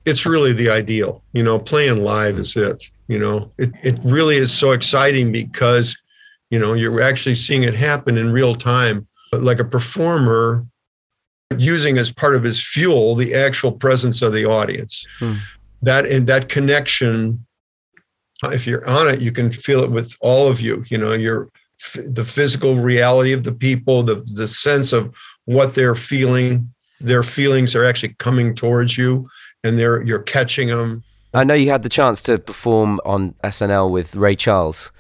It's 0.05 0.25
really 0.25 0.53
the 0.53 0.71
ideal. 0.71 1.25
You 1.33 1.43
know, 1.43 1.59
playing 1.59 2.05
live 2.05 2.39
is 2.39 2.55
it. 2.55 2.89
You 3.09 3.19
know, 3.19 3.51
it, 3.59 3.71
it 3.83 3.99
really 4.05 4.37
is 4.37 4.53
so 4.53 4.71
exciting 4.71 5.33
because, 5.33 5.97
you 6.51 6.61
know, 6.61 6.75
you're 6.75 7.03
actually 7.03 7.35
seeing 7.35 7.65
it 7.65 7.75
happen 7.75 8.19
in 8.19 8.31
real 8.31 8.55
time. 8.55 9.09
But 9.33 9.43
like 9.43 9.59
a 9.59 9.65
performer 9.65 10.65
using 11.57 11.99
as 11.99 12.13
part 12.13 12.35
of 12.35 12.43
his 12.43 12.63
fuel 12.63 13.15
the 13.15 13.35
actual 13.35 13.73
presence 13.73 14.23
of 14.23 14.33
the 14.33 14.45
audience. 14.45 15.07
Hmm. 15.19 15.35
That 15.83 16.07
and 16.07 16.27
that 16.27 16.49
connection 16.49 17.47
if 18.45 18.67
you're 18.67 18.87
on 18.87 19.09
it, 19.09 19.21
you 19.21 19.33
can 19.33 19.51
feel 19.51 19.83
it 19.83 19.91
with 19.91 20.17
all 20.21 20.49
of 20.49 20.61
you. 20.61 20.85
You 20.89 20.99
know, 20.99 21.13
your 21.13 21.49
the 21.95 22.25
physical 22.25 22.77
reality 22.77 23.33
of 23.33 23.45
the 23.45 23.53
people, 23.53 24.03
the 24.03 24.17
the 24.35 24.49
sense 24.49 24.93
of 24.93 25.15
what 25.45 25.75
they're 25.75 25.95
feeling. 25.95 26.73
Their 27.01 27.23
feelings 27.23 27.75
are 27.75 27.85
actually 27.85 28.15
coming 28.15 28.55
towards 28.55 28.97
you, 28.97 29.29
and 29.65 29.79
they're 29.79 30.03
you're 30.03 30.23
catching 30.23 30.69
them. 30.69 31.03
I 31.35 31.45
know 31.45 31.55
you 31.55 31.71
had 31.71 31.83
the 31.83 31.91
chance 31.91 32.23
to 32.23 32.39
perform 32.39 33.01
on 33.05 33.35
SNL 33.45 33.91
with 33.91 34.15
Ray 34.17 34.37
Charles. 34.37 34.91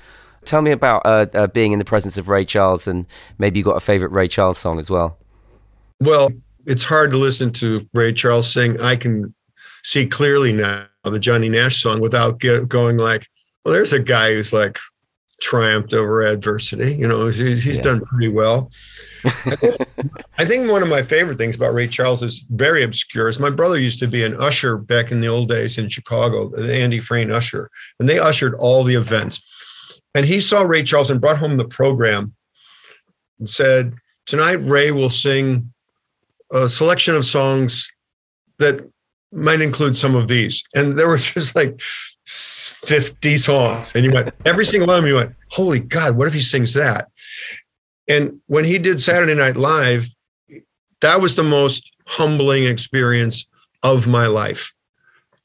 Tell 0.44 0.60
me 0.60 0.70
about 0.70 1.02
uh, 1.04 1.26
uh, 1.34 1.46
being 1.48 1.72
in 1.72 1.78
the 1.78 1.84
presence 1.84 2.18
of 2.18 2.28
Ray 2.28 2.44
Charles, 2.44 2.86
and 2.86 3.06
maybe 3.38 3.58
you 3.58 3.64
got 3.64 3.76
a 3.76 3.80
favorite 3.80 4.12
Ray 4.12 4.28
Charles 4.28 4.58
song 4.58 4.78
as 4.78 4.90
well. 4.90 5.18
Well, 6.00 6.30
it's 6.66 6.84
hard 6.84 7.10
to 7.12 7.16
listen 7.16 7.52
to 7.52 7.88
Ray 7.94 8.12
Charles 8.12 8.52
sing. 8.52 8.80
I 8.80 8.96
can 8.96 9.34
see 9.82 10.06
clearly 10.06 10.52
now 10.52 10.86
the 11.04 11.18
Johnny 11.18 11.48
Nash 11.48 11.80
song 11.80 12.00
without 12.00 12.40
get, 12.40 12.68
going 12.68 12.98
like, 12.98 13.26
well, 13.64 13.72
there's 13.72 13.92
a 13.92 14.00
guy 14.00 14.34
who's 14.34 14.52
like 14.52 14.78
triumphed 15.40 15.92
over 15.92 16.24
adversity. 16.26 16.94
You 16.94 17.08
know, 17.08 17.26
he's, 17.26 17.62
he's 17.62 17.76
yeah. 17.76 17.82
done 17.82 18.00
pretty 18.00 18.28
well. 18.28 18.70
I 20.38 20.44
think 20.44 20.70
one 20.70 20.82
of 20.82 20.88
my 20.88 21.02
favorite 21.02 21.38
things 21.38 21.56
about 21.56 21.74
Ray 21.74 21.86
Charles 21.86 22.22
is 22.22 22.40
very 22.50 22.82
obscure. 22.82 23.28
Is 23.28 23.40
my 23.40 23.50
brother 23.50 23.78
used 23.78 23.98
to 24.00 24.06
be 24.06 24.24
an 24.24 24.36
usher 24.36 24.76
back 24.76 25.12
in 25.12 25.20
the 25.20 25.28
old 25.28 25.48
days 25.48 25.78
in 25.78 25.88
Chicago, 25.88 26.50
the 26.50 26.74
Andy 26.74 27.00
Frain 27.00 27.30
usher, 27.30 27.70
and 28.00 28.08
they 28.08 28.18
ushered 28.18 28.54
all 28.54 28.82
the 28.82 28.94
events. 28.94 29.42
And 30.14 30.24
he 30.24 30.40
saw 30.40 30.62
Ray 30.62 30.82
Charles 30.82 31.10
and 31.10 31.20
brought 31.20 31.38
home 31.38 31.56
the 31.56 31.68
program 31.68 32.34
and 33.38 33.48
said, 33.48 33.94
Tonight, 34.24 34.58
Ray 34.62 34.90
will 34.90 35.10
sing 35.10 35.72
a 36.52 36.68
selection 36.68 37.14
of 37.14 37.24
songs 37.24 37.90
that 38.58 38.88
might 39.32 39.60
include 39.60 39.96
some 39.96 40.14
of 40.14 40.28
these. 40.28 40.62
And 40.74 40.98
there 40.98 41.08
was 41.08 41.24
just 41.30 41.54
like 41.54 41.80
50 42.26 43.36
songs. 43.36 43.94
And 43.94 44.04
you 44.04 44.12
went, 44.12 44.34
every 44.44 44.64
single 44.64 44.86
one 44.86 44.98
of 44.98 45.02
them, 45.02 45.08
you 45.08 45.16
went, 45.16 45.34
holy 45.50 45.80
God, 45.80 46.16
what 46.16 46.28
if 46.28 46.34
he 46.34 46.40
sings 46.40 46.74
that? 46.74 47.08
And 48.08 48.40
when 48.46 48.64
he 48.64 48.78
did 48.78 49.02
Saturday 49.02 49.34
Night 49.34 49.56
Live, 49.56 50.06
that 51.00 51.20
was 51.20 51.34
the 51.34 51.42
most 51.42 51.92
humbling 52.06 52.64
experience 52.64 53.46
of 53.82 54.06
my 54.06 54.26
life 54.26 54.72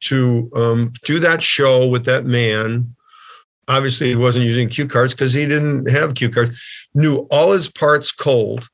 to 0.01 0.49
um, 0.55 0.91
do 1.03 1.19
that 1.19 1.43
show 1.43 1.87
with 1.87 2.05
that 2.05 2.25
man. 2.25 2.95
Obviously, 3.67 4.09
he 4.09 4.15
wasn't 4.15 4.45
using 4.45 4.69
cue 4.69 4.87
cards 4.87 5.13
because 5.13 5.33
he 5.33 5.45
didn't 5.45 5.89
have 5.89 6.15
cue 6.15 6.29
cards, 6.29 6.59
knew 6.93 7.27
all 7.31 7.51
his 7.51 7.69
parts 7.69 8.11
cold 8.11 8.67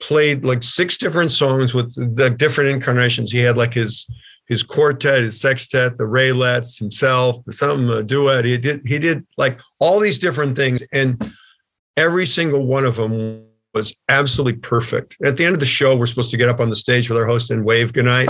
played 0.00 0.44
like 0.44 0.62
six 0.62 0.96
different 0.96 1.30
songs 1.30 1.74
with 1.74 1.94
the 2.16 2.30
different 2.30 2.70
incarnations. 2.70 3.30
He 3.30 3.38
had 3.38 3.56
like 3.56 3.74
his 3.74 4.06
his 4.46 4.64
quartet, 4.64 5.22
his 5.22 5.40
sextet, 5.40 5.96
the 5.96 6.04
Raelettes, 6.04 6.76
himself, 6.76 7.36
some 7.50 7.88
a 7.88 8.02
duet. 8.02 8.44
He 8.44 8.58
did 8.58 8.82
he 8.84 8.98
did 8.98 9.24
like 9.36 9.60
all 9.78 10.00
these 10.00 10.18
different 10.18 10.56
things, 10.56 10.82
and 10.92 11.32
every 11.96 12.26
single 12.26 12.66
one 12.66 12.84
of 12.84 12.96
them 12.96 13.44
was 13.74 13.94
absolutely 14.08 14.58
perfect. 14.58 15.16
At 15.24 15.36
the 15.36 15.44
end 15.44 15.54
of 15.54 15.60
the 15.60 15.66
show, 15.66 15.96
we're 15.96 16.06
supposed 16.06 16.32
to 16.32 16.36
get 16.36 16.48
up 16.48 16.58
on 16.58 16.68
the 16.68 16.76
stage 16.76 17.08
with 17.08 17.18
our 17.18 17.26
host 17.26 17.50
and 17.50 17.64
wave 17.64 17.92
goodnight. 17.92 18.28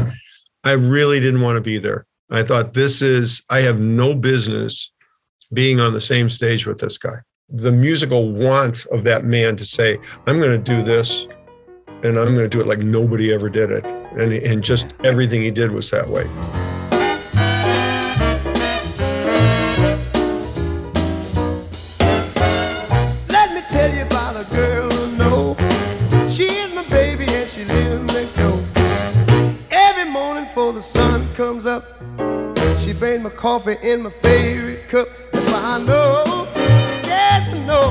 I 0.65 0.73
really 0.73 1.21
didn't 1.21 1.41
want 1.41 1.57
to 1.57 1.63
be 1.63 1.79
there. 1.79 2.07
I 2.31 2.43
thought 2.43 2.75
this 2.75 3.01
is 3.01 3.43
I 3.49 3.61
have 3.61 3.81
no 3.81 4.15
business 4.15 4.93
being 5.53 5.81
on 5.81 5.93
the 5.93 6.01
same 6.01 6.29
stage 6.29 6.67
with 6.67 6.79
this 6.79 6.99
guy. 6.99 7.17
The 7.49 7.73
musical 7.73 8.31
want 8.31 8.87
of 8.87 9.03
that 9.05 9.25
man 9.25 9.57
to 9.57 9.65
say, 9.65 9.99
I'm 10.27 10.39
going 10.39 10.53
to 10.53 10.59
do 10.59 10.83
this 10.83 11.27
and 12.03 12.19
I'm 12.19 12.35
going 12.35 12.39
to 12.39 12.49
do 12.49 12.61
it 12.61 12.67
like 12.67 12.79
nobody 12.79 13.33
ever 13.33 13.49
did 13.49 13.71
it. 13.71 13.85
And, 13.85 14.33
and 14.33 14.63
just 14.63 14.95
everything 15.05 15.43
he 15.43 15.51
did 15.51 15.71
was 15.71 15.91
that 15.91 16.09
way. 16.09 16.25
Let 23.29 23.55
me 23.55 23.63
tell 23.69 23.95
you 23.95 24.03
about 24.03 24.37
a 24.37 24.55
girl 24.55 24.91
who 24.91 25.17
know 25.17 25.57
my 26.75 26.89
baby 26.89 27.25
and 27.27 27.49
she 27.49 27.65
lives 27.65 28.13
next 28.15 28.35
door. 28.35 28.59
Every 29.71 30.05
morning 30.05 30.45
before 30.45 30.73
the 30.73 30.83
sun 30.83 31.33
comes 31.35 31.67
up, 31.67 31.85
she 32.79 32.95
brings 32.95 33.23
my 33.23 33.31
coffee 33.31 33.77
in 33.83 34.03
my 34.03 34.11
favorite 34.11 34.89
cup. 34.89 35.09
That's 35.33 35.47
why 35.47 35.61
I 35.63 35.79
know, 35.85 36.49
yes, 37.05 37.51
I 37.51 37.59
know, 37.67 37.91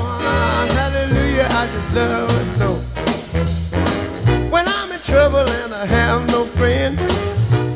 hallelujah, 0.73 1.47
I 1.51 1.67
just 1.67 1.95
love 1.95 2.31
her 2.31 2.45
so 2.57 2.88
trouble 5.29 5.51
and 5.51 5.73
I 5.73 5.85
have 5.85 6.27
no 6.27 6.45
friend. 6.45 6.99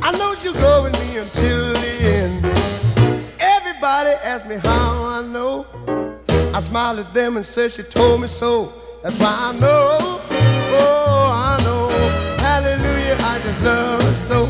I 0.03 0.11
know 0.17 0.33
she'll 0.35 0.53
go 0.53 0.83
with 0.83 0.99
me 1.01 1.17
until 1.17 1.73
the 1.73 1.93
end. 2.17 2.45
Everybody 3.39 4.11
asks 4.23 4.47
me 4.47 4.55
how 4.55 5.03
I 5.03 5.21
know. 5.21 5.65
I 6.53 6.59
smile 6.59 6.99
at 6.99 7.13
them 7.13 7.37
and 7.37 7.45
say 7.45 7.69
she 7.69 7.83
told 7.83 8.21
me 8.21 8.27
so. 8.27 8.73
That's 9.03 9.17
why 9.17 9.35
I 9.49 9.51
know. 9.59 10.21
Oh, 10.79 11.29
I 11.31 11.63
know. 11.63 11.89
Hallelujah, 12.41 13.17
I 13.19 13.39
just 13.43 13.61
love 13.61 14.01
her 14.01 14.15
so. 14.15 14.45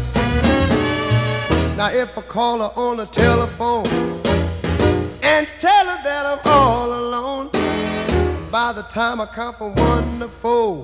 Now 1.75 1.89
if 1.91 2.17
I 2.17 2.21
call 2.21 2.59
her 2.59 2.71
on 2.75 2.97
the 2.97 3.05
telephone 3.05 3.87
and 5.21 5.47
tell 5.59 5.85
her 5.87 5.99
that 6.03 6.25
I'm 6.25 6.39
all 6.45 6.93
alone, 6.93 7.49
by 8.49 8.71
the 8.71 8.83
time 8.83 9.19
I 9.19 9.25
count 9.25 9.57
from 9.57 9.75
one 9.75 10.19
to 10.19 10.29
four, 10.29 10.81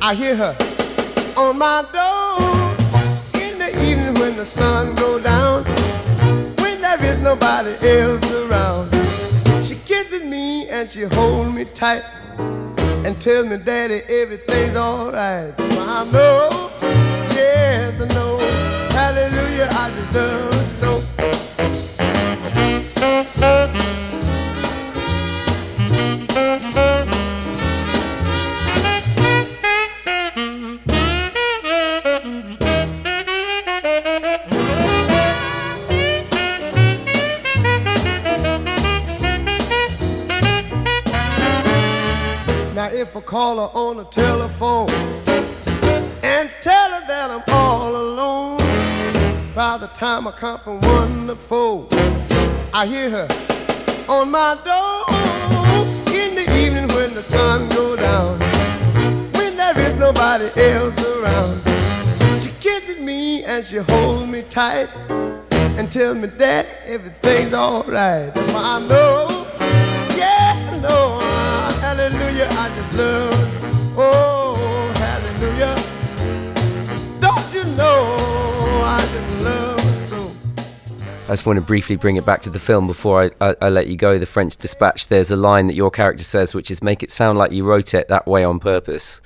I 0.00 0.14
hear 0.14 0.36
her 0.36 0.56
on 1.38 1.56
my 1.56 1.82
door. 1.92 2.40
In 3.40 3.58
the 3.60 3.70
evening 3.86 4.14
when 4.14 4.36
the 4.36 4.44
sun 4.44 4.94
go 4.96 5.20
down 5.20 5.64
when 6.58 6.80
there 6.80 7.02
is 7.04 7.18
nobody 7.20 7.70
else 7.86 8.28
around 8.32 8.90
she 9.64 9.76
kisses 9.76 10.22
me 10.22 10.68
and 10.68 10.88
she 10.88 11.02
holds 11.02 11.52
me 11.52 11.64
tight 11.64 12.02
and 13.06 13.20
tells 13.20 13.46
me 13.46 13.56
daddy 13.56 14.02
everything's 14.08 14.74
all 14.74 15.12
right 15.12 15.54
so 15.58 15.80
i 15.82 16.04
know 16.10 16.70
yes 17.34 18.00
i 18.00 18.06
know. 18.14 18.36
Hallelujah 18.90 19.68
i 19.70 19.88
love 20.12 20.66
so. 20.66 21.02
if 26.40 26.97
Call 43.26 43.56
her 43.56 43.76
on 43.76 43.98
the 43.98 44.04
telephone 44.04 44.88
and 46.22 46.50
tell 46.62 46.90
her 46.92 47.04
that 47.06 47.30
I'm 47.30 47.42
all 47.48 47.94
alone. 47.94 48.56
By 49.54 49.76
the 49.76 49.88
time 49.88 50.26
I 50.26 50.30
come 50.30 50.60
from 50.60 50.80
one 50.80 51.26
to 51.26 51.36
four, 51.36 51.88
I 52.72 52.86
hear 52.86 53.10
her 53.10 53.28
on 54.08 54.30
my 54.30 54.54
door 54.64 55.04
in 56.14 56.36
the 56.36 56.46
evening 56.56 56.88
when 56.96 57.14
the 57.14 57.22
sun 57.22 57.68
go 57.68 57.96
down. 57.96 58.38
When 59.32 59.58
there 59.58 59.78
is 59.78 59.94
nobody 59.96 60.48
else 60.62 60.98
around, 61.04 61.60
she 62.40 62.50
kisses 62.60 62.98
me 62.98 63.44
and 63.44 63.62
she 63.62 63.76
holds 63.76 64.26
me 64.26 64.42
tight 64.42 64.88
and 65.50 65.92
tells 65.92 66.16
me 66.16 66.28
that 66.28 66.66
everything's 66.84 67.52
alright. 67.52 68.34
That's 68.34 68.48
why 68.52 68.62
I 68.62 68.80
know, 68.88 69.46
yes 70.16 70.66
I 70.72 70.78
know 70.78 71.27
hallelujah 72.10 72.48
on 72.56 72.76
the 72.76 72.82
blues. 72.90 73.58
Oh, 73.96 74.92
hallelujah. 74.96 75.74
Don't 77.20 77.54
you 77.54 77.64
know 77.76 78.16
I 78.84 79.00
just 79.12 79.40
love 79.40 79.96
so. 79.96 80.32
I 81.26 81.32
just 81.32 81.44
want 81.44 81.58
to 81.58 81.60
briefly 81.60 81.96
bring 81.96 82.16
it 82.16 82.24
back 82.24 82.42
to 82.42 82.50
the 82.50 82.58
film 82.58 82.86
before 82.86 83.24
I, 83.24 83.48
I, 83.50 83.56
I, 83.62 83.68
let 83.68 83.88
you 83.88 83.96
go. 83.96 84.18
The 84.18 84.26
French 84.26 84.56
Dispatch, 84.56 85.08
there's 85.08 85.30
a 85.30 85.36
line 85.36 85.66
that 85.66 85.74
your 85.74 85.90
character 85.90 86.24
says, 86.24 86.54
which 86.54 86.70
is 86.70 86.82
make 86.82 87.02
it 87.02 87.10
sound 87.10 87.38
like 87.38 87.52
you 87.52 87.64
wrote 87.64 87.92
it 87.92 88.08
that 88.08 88.26
way 88.26 88.44
on 88.44 88.58
purpose, 88.58 89.20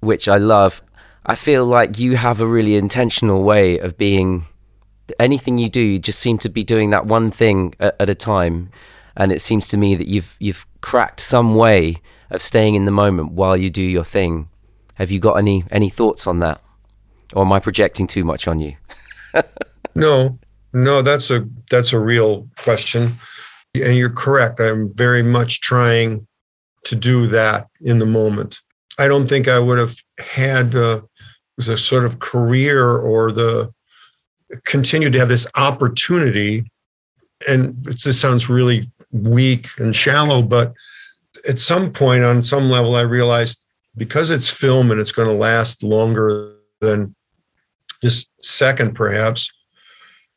which 0.00 0.28
I 0.28 0.38
love. 0.38 0.82
I 1.26 1.34
feel 1.34 1.66
like 1.66 1.98
you 1.98 2.16
have 2.16 2.40
a 2.40 2.46
really 2.46 2.76
intentional 2.76 3.42
way 3.42 3.78
of 3.78 3.98
being. 3.98 4.46
Anything 5.20 5.58
you 5.58 5.68
do, 5.68 5.80
you 5.80 5.98
just 5.98 6.18
seem 6.18 6.38
to 6.38 6.48
be 6.48 6.64
doing 6.64 6.90
that 6.90 7.06
one 7.06 7.30
thing 7.30 7.74
at, 7.78 7.94
at 8.00 8.10
a 8.10 8.14
time 8.14 8.70
and 9.16 9.32
it 9.32 9.40
seems 9.40 9.68
to 9.68 9.76
me 9.76 9.94
that 9.94 10.08
you've 10.08 10.36
you've 10.38 10.66
cracked 10.86 11.18
some 11.18 11.56
way 11.56 11.96
of 12.30 12.40
staying 12.40 12.76
in 12.76 12.84
the 12.84 12.92
moment 12.92 13.32
while 13.32 13.56
you 13.56 13.68
do 13.68 13.82
your 13.82 14.04
thing. 14.04 14.48
Have 14.94 15.10
you 15.10 15.18
got 15.18 15.34
any 15.34 15.64
any 15.72 15.90
thoughts 15.90 16.28
on 16.28 16.38
that? 16.38 16.60
Or 17.34 17.42
am 17.42 17.52
I 17.52 17.58
projecting 17.58 18.06
too 18.06 18.22
much 18.22 18.46
on 18.46 18.60
you? 18.60 18.76
no, 19.96 20.38
no, 20.72 21.02
that's 21.02 21.28
a 21.28 21.44
that's 21.70 21.92
a 21.92 21.98
real 21.98 22.46
question, 22.56 23.18
and 23.74 23.96
you're 23.98 24.16
correct. 24.24 24.60
I'm 24.60 24.94
very 24.94 25.24
much 25.24 25.60
trying 25.60 26.24
to 26.84 26.94
do 26.94 27.26
that 27.26 27.66
in 27.80 27.98
the 27.98 28.06
moment. 28.06 28.60
I 28.96 29.08
don't 29.08 29.26
think 29.26 29.48
I 29.48 29.58
would 29.58 29.78
have 29.78 29.96
had 30.18 30.76
uh, 30.76 31.00
the 31.56 31.76
sort 31.76 32.04
of 32.04 32.20
career 32.20 32.92
or 32.92 33.32
the 33.32 33.72
continue 34.64 35.10
to 35.10 35.18
have 35.18 35.28
this 35.28 35.48
opportunity. 35.56 36.70
And 37.48 37.74
this 37.84 38.20
sounds 38.20 38.48
really 38.48 38.88
weak 39.12 39.68
and 39.78 39.94
shallow, 39.94 40.42
but 40.42 40.74
at 41.48 41.58
some 41.58 41.92
point, 41.92 42.24
on 42.24 42.42
some 42.42 42.70
level, 42.70 42.96
I 42.96 43.02
realized 43.02 43.62
because 43.96 44.30
it's 44.30 44.48
film 44.48 44.90
and 44.90 45.00
it's 45.00 45.12
going 45.12 45.28
to 45.28 45.34
last 45.34 45.82
longer 45.82 46.54
than 46.80 47.14
this 48.02 48.26
second, 48.40 48.94
perhaps, 48.94 49.50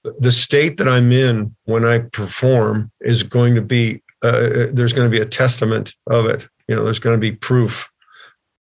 the 0.03 0.31
state 0.31 0.77
that 0.77 0.87
I'm 0.87 1.11
in 1.11 1.55
when 1.65 1.85
I 1.85 1.99
perform 1.99 2.91
is 3.01 3.23
going 3.23 3.55
to 3.55 3.61
be 3.61 4.01
uh, 4.21 4.67
there's 4.73 4.91
going 4.91 5.09
to 5.09 5.15
be 5.15 5.21
a 5.21 5.25
testament 5.25 5.95
of 6.07 6.25
it. 6.25 6.47
You 6.67 6.75
know, 6.75 6.83
there's 6.83 6.99
going 6.99 7.15
to 7.15 7.19
be 7.19 7.31
proof 7.31 7.89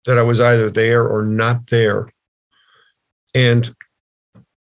that 0.04 0.18
I 0.18 0.22
was 0.22 0.40
either 0.40 0.70
there 0.70 1.06
or 1.06 1.24
not 1.24 1.66
there. 1.66 2.08
And 3.34 3.74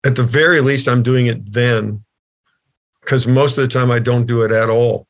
at 0.05 0.17
the 0.17 0.23
very 0.23 0.61
least, 0.61 0.89
I'm 0.89 1.03
doing 1.03 1.27
it 1.27 1.53
then 1.53 2.05
because 3.01 3.27
most 3.27 3.59
of 3.59 3.63
the 3.63 3.69
time 3.69 3.91
I 3.91 3.99
don't 3.99 4.27
do 4.27 4.43
it 4.43 4.51
at 4.51 4.71
all. 4.71 5.08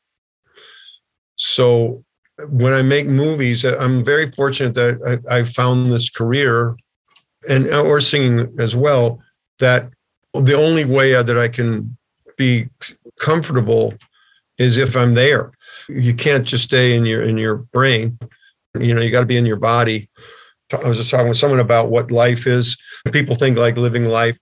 So 1.39 2.03
when 2.49 2.73
I 2.73 2.81
make 2.81 3.07
movies, 3.07 3.65
uh, 3.65 3.75
I'm 3.79 4.03
very 4.03 4.29
fortunate 4.31 4.75
that 4.75 5.21
I, 5.29 5.39
I 5.39 5.43
found 5.43 5.91
this 5.91 6.09
career 6.09 6.77
and 7.47 7.67
uh, 7.67 7.81
or 7.83 7.99
singing 8.01 8.53
as 8.59 8.75
well 8.75 9.19
that 9.59 9.89
the 10.33 10.53
only 10.53 10.85
way 10.85 11.11
that 11.11 11.37
I 11.37 11.47
can 11.47 11.97
be 12.37 12.67
comfortable 13.19 13.93
is 14.57 14.77
if 14.77 14.95
I'm 14.95 15.13
there. 15.13 15.51
You 15.87 16.13
can't 16.13 16.45
just 16.45 16.65
stay 16.65 16.93
in 16.93 17.05
your 17.05 17.23
in 17.23 17.37
your 17.37 17.55
brain. 17.55 18.19
You 18.79 18.93
know, 18.93 19.01
you 19.01 19.11
got 19.11 19.21
to 19.21 19.25
be 19.25 19.37
in 19.37 19.45
your 19.45 19.57
body. 19.57 20.09
I 20.71 20.87
was 20.87 20.97
just 20.97 21.09
talking 21.09 21.29
with 21.29 21.37
someone 21.37 21.59
about 21.59 21.89
what 21.89 22.11
life 22.11 22.45
is. 22.45 22.77
People 23.11 23.35
think 23.35 23.57
like 23.57 23.77
living 23.77 24.05
life 24.05 24.37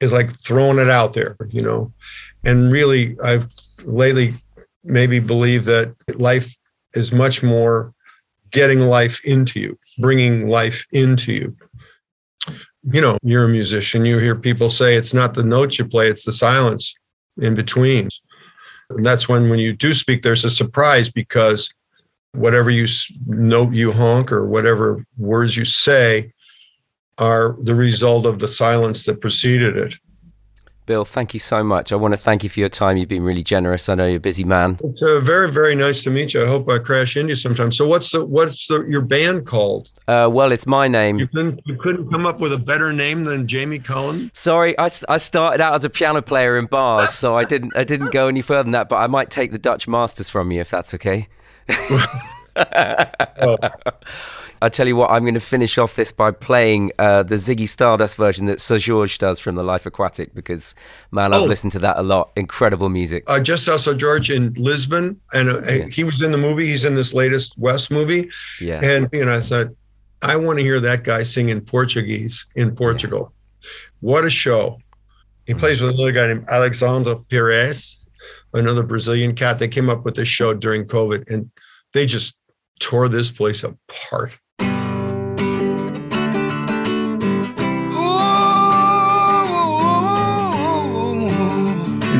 is 0.00 0.12
like 0.12 0.38
throwing 0.40 0.78
it 0.78 0.90
out 0.90 1.14
there, 1.14 1.36
you 1.48 1.62
know. 1.62 1.92
And 2.44 2.70
really, 2.70 3.16
I've 3.20 3.48
lately 3.84 4.34
maybe 4.84 5.18
believe 5.18 5.64
that 5.66 5.94
life 6.18 6.56
is 6.94 7.12
much 7.12 7.42
more 7.42 7.92
getting 8.50 8.80
life 8.80 9.20
into 9.24 9.60
you, 9.60 9.78
bringing 9.98 10.48
life 10.48 10.86
into 10.92 11.32
you 11.32 11.56
you 12.90 13.00
know, 13.00 13.18
you're 13.22 13.44
a 13.44 13.48
musician. 13.48 14.04
You 14.04 14.18
hear 14.18 14.34
people 14.34 14.68
say 14.68 14.96
it's 14.96 15.14
not 15.14 15.34
the 15.34 15.44
notes 15.44 15.78
you 15.78 15.84
play, 15.84 16.08
it's 16.08 16.24
the 16.24 16.32
silence 16.32 16.94
in 17.40 17.54
between. 17.54 18.08
And 18.90 19.06
that's 19.06 19.28
when, 19.28 19.48
when 19.48 19.58
you 19.58 19.72
do 19.72 19.94
speak, 19.94 20.22
there's 20.22 20.44
a 20.44 20.50
surprise 20.50 21.08
because 21.08 21.72
whatever 22.32 22.70
you 22.70 22.86
note 23.26 23.72
you 23.72 23.92
honk 23.92 24.32
or 24.32 24.46
whatever 24.46 25.04
words 25.16 25.56
you 25.56 25.64
say 25.64 26.32
are 27.18 27.56
the 27.60 27.74
result 27.74 28.26
of 28.26 28.38
the 28.38 28.48
silence 28.48 29.04
that 29.04 29.20
preceded 29.20 29.76
it. 29.76 29.94
Bill, 30.92 31.06
thank 31.06 31.32
you 31.32 31.40
so 31.40 31.64
much. 31.64 31.90
I 31.90 31.96
want 31.96 32.12
to 32.12 32.18
thank 32.18 32.44
you 32.44 32.50
for 32.50 32.60
your 32.60 32.68
time. 32.68 32.98
You've 32.98 33.08
been 33.08 33.22
really 33.22 33.42
generous. 33.42 33.88
I 33.88 33.94
know 33.94 34.06
you're 34.06 34.18
a 34.18 34.20
busy 34.20 34.44
man. 34.44 34.78
It's 34.84 35.00
uh, 35.00 35.20
very, 35.20 35.50
very 35.50 35.74
nice 35.74 36.02
to 36.02 36.10
meet 36.10 36.34
you. 36.34 36.42
I 36.42 36.46
hope 36.46 36.68
I 36.68 36.78
crash 36.80 37.16
into 37.16 37.30
you 37.30 37.34
sometime. 37.34 37.72
So, 37.72 37.88
what's 37.88 38.10
the 38.10 38.26
what's 38.26 38.66
the, 38.66 38.82
your 38.82 39.00
band 39.00 39.46
called? 39.46 39.88
Uh, 40.06 40.28
well, 40.30 40.52
it's 40.52 40.66
my 40.66 40.88
name. 40.88 41.18
You 41.18 41.28
couldn't 41.28 41.62
you 41.64 41.76
couldn't 41.76 42.10
come 42.10 42.26
up 42.26 42.40
with 42.40 42.52
a 42.52 42.58
better 42.58 42.92
name 42.92 43.24
than 43.24 43.48
Jamie 43.48 43.78
Cullum. 43.78 44.30
Sorry, 44.34 44.78
I, 44.78 44.90
I 45.08 45.16
started 45.16 45.62
out 45.62 45.74
as 45.74 45.84
a 45.84 45.88
piano 45.88 46.20
player 46.20 46.58
in 46.58 46.66
bars, 46.66 47.14
so 47.14 47.38
I 47.38 47.44
didn't 47.44 47.74
I 47.74 47.84
didn't 47.84 48.12
go 48.12 48.28
any 48.28 48.42
further 48.42 48.64
than 48.64 48.72
that. 48.72 48.90
But 48.90 48.96
I 48.96 49.06
might 49.06 49.30
take 49.30 49.50
the 49.50 49.58
Dutch 49.58 49.88
masters 49.88 50.28
from 50.28 50.50
you 50.52 50.60
if 50.60 50.68
that's 50.68 50.92
okay. 50.92 51.26
oh. 52.54 53.56
I 54.62 54.68
tell 54.68 54.86
you 54.86 54.94
what, 54.94 55.10
I'm 55.10 55.22
going 55.22 55.34
to 55.34 55.40
finish 55.40 55.76
off 55.76 55.96
this 55.96 56.12
by 56.12 56.30
playing 56.30 56.92
uh, 56.98 57.24
the 57.24 57.34
Ziggy 57.34 57.68
Stardust 57.68 58.14
version 58.14 58.46
that 58.46 58.60
Seu 58.60 58.78
Jorge 58.78 59.16
does 59.18 59.40
from 59.40 59.56
The 59.56 59.64
Life 59.64 59.86
Aquatic 59.86 60.34
because, 60.34 60.76
man, 61.10 61.34
I've 61.34 61.42
oh. 61.42 61.46
listened 61.46 61.72
to 61.72 61.80
that 61.80 61.98
a 61.98 62.02
lot. 62.02 62.30
Incredible 62.36 62.88
music. 62.88 63.24
I 63.28 63.40
just 63.40 63.64
saw 63.64 63.76
Seu 63.76 63.98
Jorge 63.98 64.36
in 64.36 64.52
Lisbon, 64.54 65.20
and 65.32 65.50
uh, 65.50 65.62
yeah. 65.62 65.88
he 65.88 66.04
was 66.04 66.22
in 66.22 66.30
the 66.30 66.38
movie. 66.38 66.68
He's 66.68 66.84
in 66.84 66.94
this 66.94 67.12
latest 67.12 67.58
Wes 67.58 67.90
movie. 67.90 68.30
Yeah. 68.60 68.78
And, 68.84 69.08
you 69.12 69.24
know, 69.24 69.36
I 69.36 69.40
thought, 69.40 69.66
I 70.22 70.36
want 70.36 70.58
to 70.60 70.62
hear 70.62 70.78
that 70.78 71.02
guy 71.02 71.24
sing 71.24 71.48
in 71.48 71.60
Portuguese 71.60 72.46
in 72.54 72.74
Portugal. 72.76 73.32
Yeah. 73.60 73.68
What 73.98 74.24
a 74.24 74.30
show. 74.30 74.78
He 75.46 75.54
plays 75.54 75.80
with 75.80 75.94
another 75.94 76.12
guy 76.12 76.28
named 76.28 76.46
Alexandre 76.48 77.16
Pires, 77.16 77.98
another 78.54 78.84
Brazilian 78.84 79.34
cat. 79.34 79.58
They 79.58 79.66
came 79.66 79.90
up 79.90 80.04
with 80.04 80.14
this 80.14 80.28
show 80.28 80.54
during 80.54 80.84
COVID, 80.84 81.28
and 81.28 81.50
they 81.94 82.06
just 82.06 82.36
tore 82.78 83.08
this 83.08 83.28
place 83.28 83.64
apart. 83.64 84.38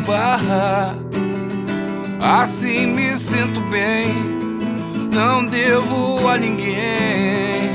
Barra. 0.00 0.94
Assim 2.20 2.86
me 2.86 3.16
sinto 3.16 3.60
bem, 3.70 4.14
não 5.12 5.44
devo 5.44 6.28
a 6.28 6.36
ninguém. 6.36 7.70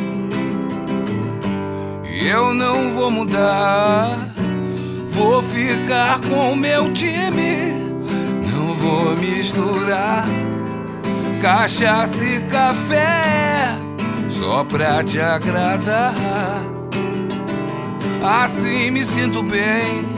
Eu 2.27 2.53
não 2.53 2.89
vou 2.91 3.11
mudar, 3.11 4.17
vou 5.07 5.41
ficar 5.41 6.19
com 6.21 6.55
meu 6.55 6.91
time. 6.93 7.73
Não 8.51 8.73
vou 8.73 9.15
misturar 9.15 10.25
cachaça 11.41 12.23
e 12.23 12.41
café 12.41 13.75
só 14.29 14.63
pra 14.63 15.03
te 15.03 15.19
agradar. 15.19 16.13
Assim 18.23 18.89
me 18.89 19.03
sinto 19.03 19.43
bem 19.43 20.14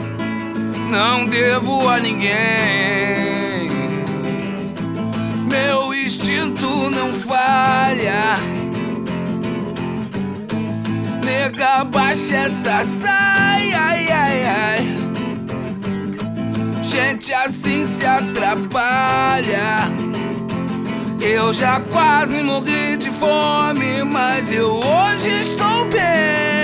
não 0.90 1.26
devo 1.26 1.88
a 1.88 2.00
ninguém. 2.00 3.70
Meu 5.50 5.94
instinto 5.94 6.90
não 6.90 7.14
falha. 7.14 8.38
Nega, 11.24 11.84
baixa 11.84 12.36
essa 12.36 12.86
saia, 12.86 13.80
ai, 13.80 14.12
ai, 14.12 14.46
ai. 14.46 14.98
Gente 16.82 17.34
assim 17.34 17.84
se 17.84 18.06
atrapalha. 18.06 19.92
Eu 21.20 21.54
já 21.54 21.82
quase 21.82 22.42
morri 22.42 22.96
de 22.98 23.10
fome, 23.10 24.04
mas 24.04 24.52
eu 24.52 24.76
hoje 24.76 25.42
estou 25.42 25.86
bem. 25.86 26.57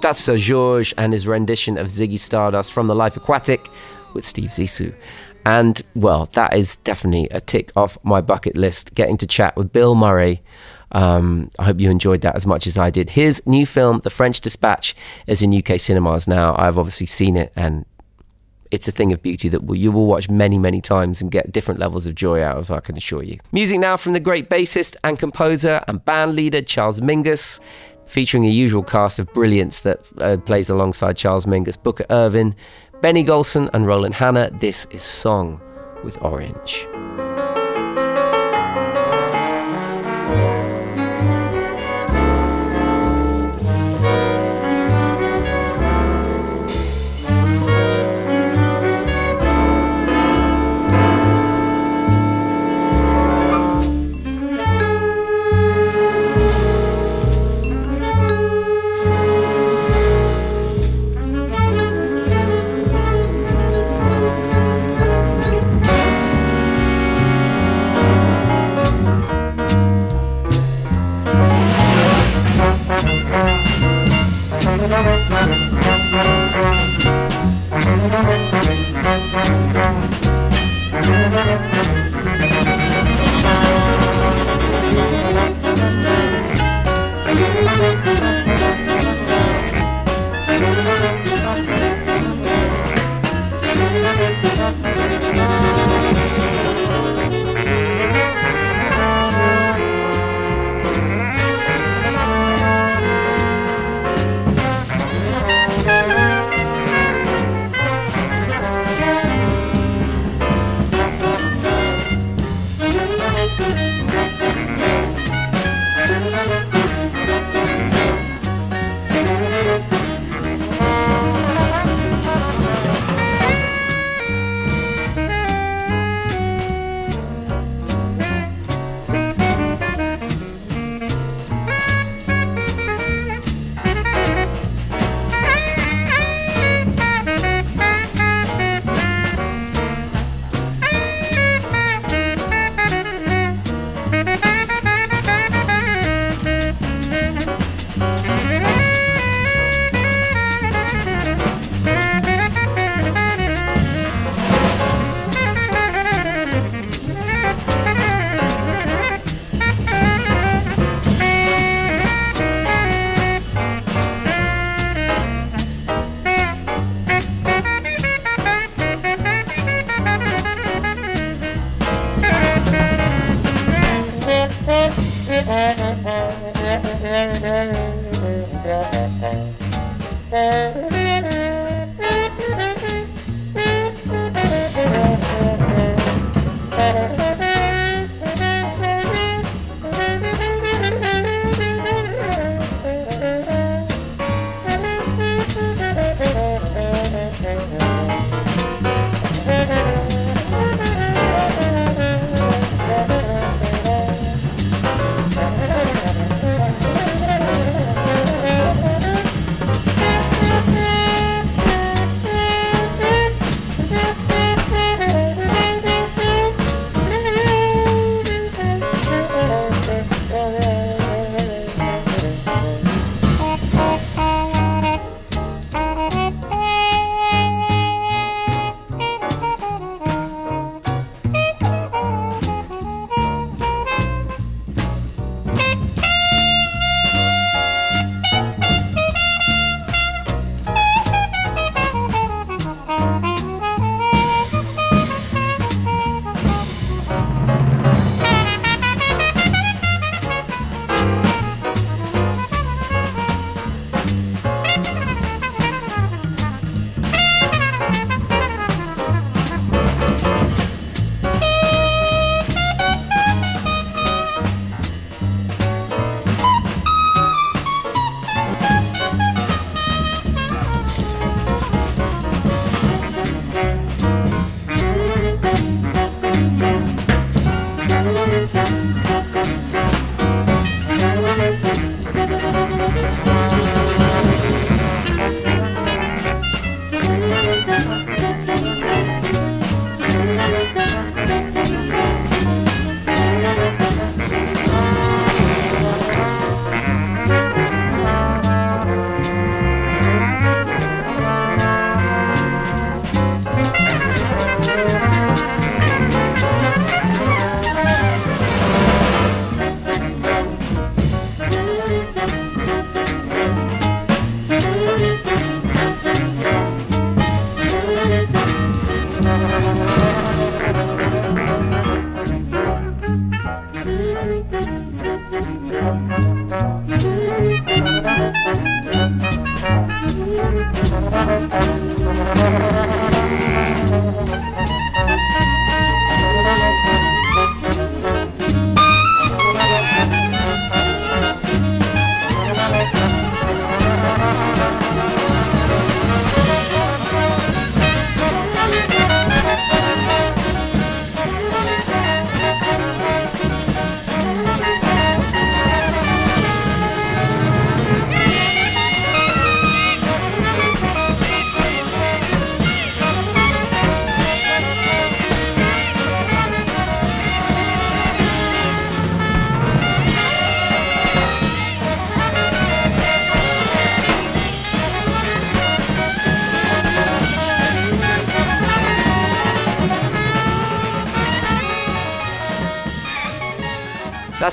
That's 0.00 0.22
Seu 0.22 0.38
Jorge 0.38 0.92
and 0.96 1.12
his 1.12 1.26
rendition 1.26 1.76
of 1.76 1.88
Ziggy 1.88 2.18
Stardust 2.18 2.72
from 2.72 2.86
The 2.86 2.94
Life 2.94 3.18
Aquatic 3.18 3.68
with 4.14 4.26
Steve 4.26 4.48
Zissou. 4.48 4.94
And 5.44 5.82
well, 5.94 6.26
that 6.32 6.54
is 6.54 6.76
definitely 6.76 7.28
a 7.30 7.40
tick 7.40 7.70
off 7.76 7.98
my 8.02 8.22
bucket 8.22 8.56
list. 8.56 8.94
Getting 8.94 9.18
to 9.18 9.26
chat 9.26 9.56
with 9.56 9.72
Bill 9.72 9.94
Murray. 9.94 10.42
Um, 10.92 11.50
I 11.58 11.64
hope 11.64 11.80
you 11.80 11.90
enjoyed 11.90 12.22
that 12.22 12.34
as 12.34 12.46
much 12.46 12.66
as 12.66 12.78
I 12.78 12.88
did. 12.88 13.10
His 13.10 13.46
new 13.46 13.66
film, 13.66 14.00
The 14.00 14.10
French 14.10 14.40
Dispatch, 14.40 14.96
is 15.26 15.42
in 15.42 15.54
UK 15.54 15.78
cinemas 15.78 16.26
now. 16.26 16.56
I've 16.56 16.78
obviously 16.78 17.06
seen 17.06 17.36
it, 17.36 17.52
and 17.54 17.84
it's 18.70 18.88
a 18.88 18.92
thing 18.92 19.12
of 19.12 19.22
beauty 19.22 19.48
that 19.50 19.62
you 19.76 19.92
will 19.92 20.06
watch 20.06 20.28
many, 20.28 20.58
many 20.58 20.80
times 20.80 21.20
and 21.20 21.30
get 21.30 21.52
different 21.52 21.78
levels 21.78 22.06
of 22.06 22.14
joy 22.14 22.42
out 22.42 22.56
of, 22.56 22.70
I 22.70 22.80
can 22.80 22.96
assure 22.96 23.22
you. 23.22 23.38
Music 23.52 23.78
now 23.78 23.96
from 23.96 24.14
the 24.14 24.20
great 24.20 24.48
bassist 24.48 24.96
and 25.04 25.18
composer 25.18 25.84
and 25.86 26.04
band 26.04 26.34
leader 26.34 26.62
Charles 26.62 27.00
Mingus, 27.00 27.60
featuring 28.10 28.44
a 28.44 28.50
usual 28.50 28.82
cast 28.82 29.18
of 29.18 29.32
brilliance 29.32 29.80
that 29.80 30.10
uh, 30.18 30.36
plays 30.38 30.68
alongside 30.68 31.16
Charles 31.16 31.46
Mingus, 31.46 31.80
Booker 31.80 32.04
Ervin, 32.10 32.54
Benny 33.00 33.24
Golson, 33.24 33.70
and 33.72 33.86
Roland 33.86 34.16
Hanna. 34.16 34.50
This 34.52 34.86
is 34.90 35.02
Song 35.02 35.60
with 36.02 36.20
Orange. 36.22 36.86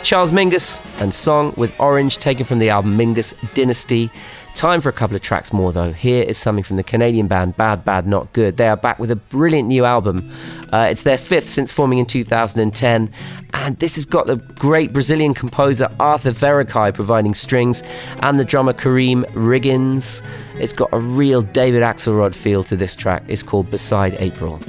Charles 0.07 0.31
Mingus 0.31 0.79
and 1.01 1.13
Song 1.13 1.53
with 1.57 1.77
Orange, 1.81 2.17
taken 2.17 2.45
from 2.45 2.59
the 2.59 2.69
album 2.69 2.97
Mingus 2.97 3.33
Dynasty. 3.55 4.09
Time 4.55 4.79
for 4.79 4.87
a 4.87 4.93
couple 4.93 5.17
of 5.17 5.21
tracks 5.21 5.51
more, 5.51 5.73
though. 5.73 5.91
Here 5.91 6.23
is 6.23 6.37
something 6.37 6.63
from 6.63 6.77
the 6.77 6.83
Canadian 6.83 7.27
band 7.27 7.57
Bad 7.57 7.83
Bad 7.83 8.07
Not 8.07 8.31
Good. 8.31 8.55
They 8.55 8.69
are 8.69 8.77
back 8.77 8.99
with 8.99 9.11
a 9.11 9.17
brilliant 9.17 9.67
new 9.67 9.83
album. 9.83 10.31
Uh, 10.71 10.87
it's 10.89 11.03
their 11.03 11.17
fifth 11.17 11.49
since 11.49 11.73
forming 11.73 11.99
in 11.99 12.05
2010, 12.05 13.11
and 13.53 13.79
this 13.79 13.95
has 13.95 14.05
got 14.05 14.27
the 14.27 14.37
great 14.37 14.93
Brazilian 14.93 15.33
composer 15.33 15.93
Arthur 15.99 16.31
Verocai 16.31 16.93
providing 16.93 17.33
strings 17.33 17.83
and 18.21 18.39
the 18.39 18.45
drummer 18.45 18.71
Karriem 18.71 19.25
Riggins. 19.33 20.25
It's 20.57 20.71
got 20.71 20.87
a 20.93 20.99
real 21.01 21.41
David 21.41 21.83
Axelrod 21.83 22.33
feel 22.33 22.63
to 22.63 22.77
this 22.77 22.95
track. 22.95 23.23
It's 23.27 23.43
called 23.43 23.69
Beside 23.69 24.13
April. 24.19 24.61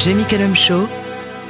Jamie 0.00 0.24
Cullum 0.24 0.54
Show 0.54 0.88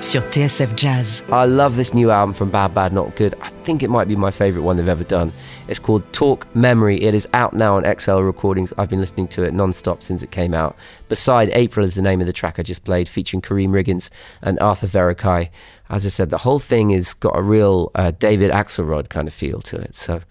sur 0.00 0.22
TSF 0.22 0.74
Jazz. 0.74 1.22
I 1.30 1.44
love 1.44 1.76
this 1.76 1.94
new 1.94 2.10
album 2.10 2.34
from 2.34 2.50
Bad 2.50 2.74
Bad 2.74 2.92
Not 2.92 3.14
Good. 3.14 3.36
I 3.40 3.48
think 3.62 3.80
it 3.80 3.90
might 3.90 4.08
be 4.08 4.16
my 4.16 4.32
favourite 4.32 4.64
one 4.64 4.76
they've 4.76 4.88
ever 4.88 5.04
done. 5.04 5.32
It's 5.68 5.78
called 5.78 6.02
Talk 6.12 6.52
Memory. 6.52 7.00
It 7.00 7.14
is 7.14 7.28
out 7.32 7.54
now 7.54 7.76
on 7.76 7.84
XL 7.84 8.22
Recordings. 8.22 8.72
I've 8.76 8.90
been 8.90 8.98
listening 8.98 9.28
to 9.28 9.44
it 9.44 9.54
non-stop 9.54 10.02
since 10.02 10.24
it 10.24 10.32
came 10.32 10.52
out. 10.52 10.76
Beside 11.08 11.50
April 11.50 11.86
is 11.86 11.94
the 11.94 12.02
name 12.02 12.20
of 12.20 12.26
the 12.26 12.32
track 12.32 12.58
I 12.58 12.64
just 12.64 12.84
played, 12.84 13.08
featuring 13.08 13.40
Karriem 13.40 13.68
Riggins 13.68 14.10
and 14.42 14.58
Arthur 14.58 14.88
Verocai. 14.88 15.48
As 15.88 16.04
I 16.04 16.08
said, 16.08 16.30
the 16.30 16.38
whole 16.38 16.58
thing 16.58 16.90
has 16.90 17.14
got 17.14 17.38
a 17.38 17.42
real 17.42 17.92
uh, 17.94 18.10
David 18.10 18.50
Axelrod 18.50 19.10
kind 19.10 19.28
of 19.28 19.34
feel 19.34 19.60
to 19.60 19.76
it. 19.76 19.96
So 19.96 20.22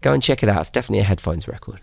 go 0.00 0.12
and 0.12 0.22
check 0.22 0.44
it 0.44 0.48
out. 0.48 0.60
It's 0.60 0.70
definitely 0.70 1.00
a 1.00 1.04
headphones 1.04 1.48
record. 1.48 1.80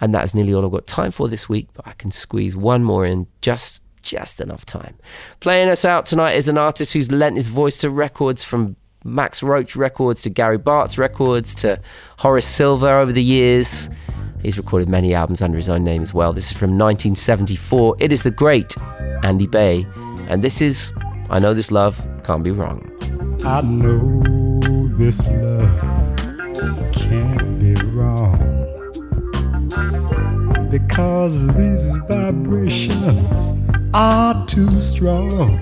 And 0.00 0.14
that 0.14 0.24
is 0.24 0.34
nearly 0.34 0.54
all 0.54 0.64
I've 0.64 0.72
got 0.72 0.86
time 0.86 1.10
for 1.10 1.28
this 1.28 1.50
week, 1.50 1.68
but 1.74 1.86
I 1.86 1.92
can 1.92 2.12
squeeze 2.12 2.56
one 2.56 2.82
more 2.82 3.04
in 3.04 3.26
just 3.42 3.82
just 4.04 4.40
enough 4.40 4.64
time. 4.64 4.96
Playing 5.40 5.68
us 5.68 5.84
out 5.84 6.06
tonight 6.06 6.36
is 6.36 6.46
an 6.46 6.58
artist 6.58 6.92
who's 6.92 7.10
lent 7.10 7.36
his 7.36 7.48
voice 7.48 7.78
to 7.78 7.90
records 7.90 8.44
from 8.44 8.76
Max 9.04 9.42
Roach 9.42 9.76
records 9.76 10.22
to 10.22 10.30
Gary 10.30 10.58
Bartz 10.58 10.96
records 10.96 11.54
to 11.56 11.80
Horace 12.18 12.46
Silver 12.46 12.88
over 12.88 13.12
the 13.12 13.22
years. 13.22 13.90
He's 14.40 14.56
recorded 14.56 14.88
many 14.88 15.14
albums 15.14 15.42
under 15.42 15.56
his 15.56 15.68
own 15.68 15.84
name 15.84 16.02
as 16.02 16.14
well. 16.14 16.32
This 16.32 16.50
is 16.50 16.56
from 16.56 16.70
1974. 16.70 17.96
It 17.98 18.12
is 18.12 18.22
the 18.22 18.30
great 18.30 18.76
Andy 19.22 19.46
Bey. 19.46 19.86
And 20.28 20.42
this 20.42 20.60
is 20.60 20.92
I 21.28 21.38
Know 21.38 21.54
This 21.54 21.70
Love 21.70 22.06
Can't 22.24 22.42
Be 22.42 22.50
Wrong. 22.50 22.90
I 23.44 23.60
know 23.60 24.88
this 24.96 25.26
love 25.26 25.80
can't 26.92 27.58
be 27.58 27.74
wrong 27.90 28.38
because 30.70 31.46
these 31.54 31.94
vibrations 32.08 33.63
are 33.94 34.44
too 34.46 34.68
strong. 34.80 35.60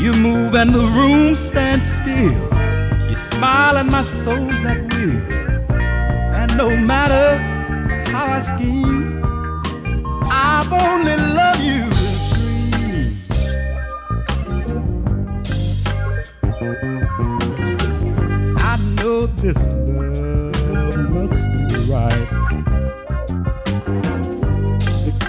You 0.00 0.14
move 0.14 0.54
and 0.54 0.72
the 0.72 0.86
room 0.96 1.36
stands 1.36 1.86
still. 1.86 2.32
You 3.06 3.14
smile 3.14 3.76
and 3.76 3.90
my 3.90 4.00
soul's 4.00 4.64
at 4.64 4.90
will. 4.94 5.20
And 6.40 6.56
no 6.56 6.74
matter 6.74 7.36
how 8.10 8.28
I 8.28 8.40
scheme, 8.40 9.22
I've 10.32 10.72
only 10.72 11.16
loved 11.16 11.60
you 11.60 11.90
I 18.58 18.78
know 18.96 19.26
this 19.26 19.68
love 19.68 20.96
must 21.10 21.44
be 21.44 21.92
right 21.92 22.69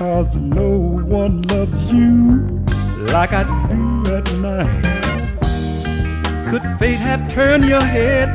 Cause 0.02 0.36
no 0.36 0.68
one 0.68 1.44
loves 1.44 1.94
you 1.94 2.66
like 3.14 3.34
I 3.34 3.44
do 3.44 4.16
at 4.16 4.34
night. 4.40 4.82
Could 6.50 6.64
fate 6.80 6.96
have 6.96 7.32
turned 7.32 7.66
your 7.66 7.84
head 7.84 8.30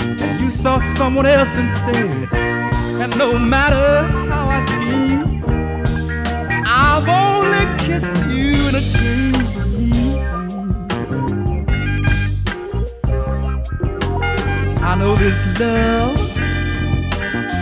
and 0.00 0.40
you 0.40 0.50
saw 0.50 0.78
someone 0.78 1.26
else 1.26 1.58
instead? 1.58 2.32
And 2.32 3.14
no 3.18 3.38
matter 3.38 4.04
how 4.30 4.48
I 4.48 4.62
scheme, 4.64 5.44
I've 6.66 7.08
only 7.10 7.66
kissed 7.84 8.16
you 8.32 8.66
in 8.68 8.74
a 8.74 8.84
dream. 8.94 9.34
I 14.82 14.94
know 14.94 15.14
this 15.14 15.44
love 15.60 16.16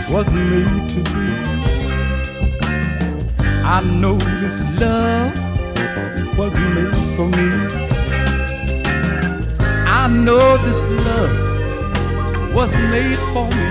wasn't 0.09 0.49
made 0.49 0.89
to 0.91 1.01
be. 1.01 1.52
I 3.65 3.79
know 3.81 4.17
this 4.17 4.59
love 4.81 5.31
was 6.37 6.53
made 6.53 6.97
for 7.15 7.29
me. 7.29 7.49
I 9.87 10.07
know 10.07 10.57
this 10.57 10.89
love 11.05 12.53
was 12.53 12.75
made 12.75 13.17
for 13.31 13.47
me. 13.47 13.69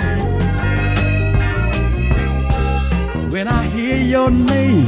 When 3.30 3.49
I 3.49 3.66
hear 3.66 3.99
your 3.99 4.30
name, 4.30 4.86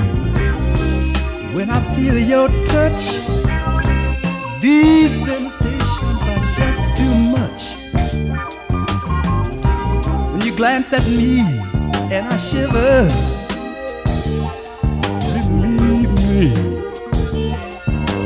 when 1.55 1.69
I 1.69 1.95
feel 1.95 2.19
your 2.19 2.49
touch, 2.65 3.05
these 4.63 5.13
sensations 5.23 6.23
are 6.33 6.55
just 6.57 6.97
too 6.97 7.15
much. 7.37 7.61
When 10.33 10.41
you 10.41 10.57
glance 10.57 10.95
at 10.95 11.07
me 11.07 11.41
and 12.11 12.27
I 12.27 12.37
shiver 12.39 13.34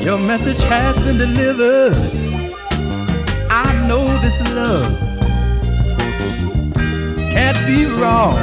Your 0.08 0.20
message 0.22 0.62
has 0.62 0.98
been 1.00 1.18
delivered. 1.18 1.94
I 3.50 3.86
know 3.86 4.06
this 4.22 4.40
love 4.40 4.98
can't 7.30 7.66
be 7.66 7.84
wrong. 7.84 8.34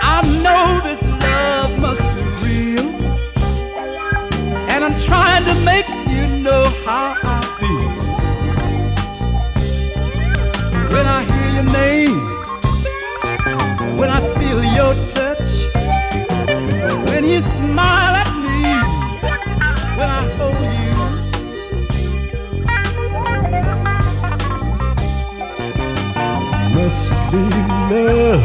I 0.00 0.22
know 0.44 0.80
this 0.84 1.02
love 1.02 1.76
must 1.80 2.02
be 2.14 2.22
real. 2.46 2.88
And 4.70 4.84
I'm 4.84 5.00
trying 5.00 5.44
to 5.46 5.54
make 5.64 5.88
you 6.06 6.28
know 6.28 6.66
how 6.86 7.16
I 7.24 7.40
feel. 7.58 7.90
When 10.92 11.06
I 11.08 11.24
hear 11.24 11.54
your 11.54 11.72
name, 11.72 12.33
when 14.14 14.22
I 14.22 14.38
feel 14.38 14.62
your 14.62 14.94
touch, 15.12 15.50
when 17.08 17.24
you 17.24 17.42
smile 17.42 18.14
at 18.14 18.32
me, 18.38 18.62
when 19.98 20.08
I 20.10 20.28
hold 20.36 20.54
you. 20.54 20.94
Must 26.74 27.32
be 27.32 27.42
love. 27.90 28.44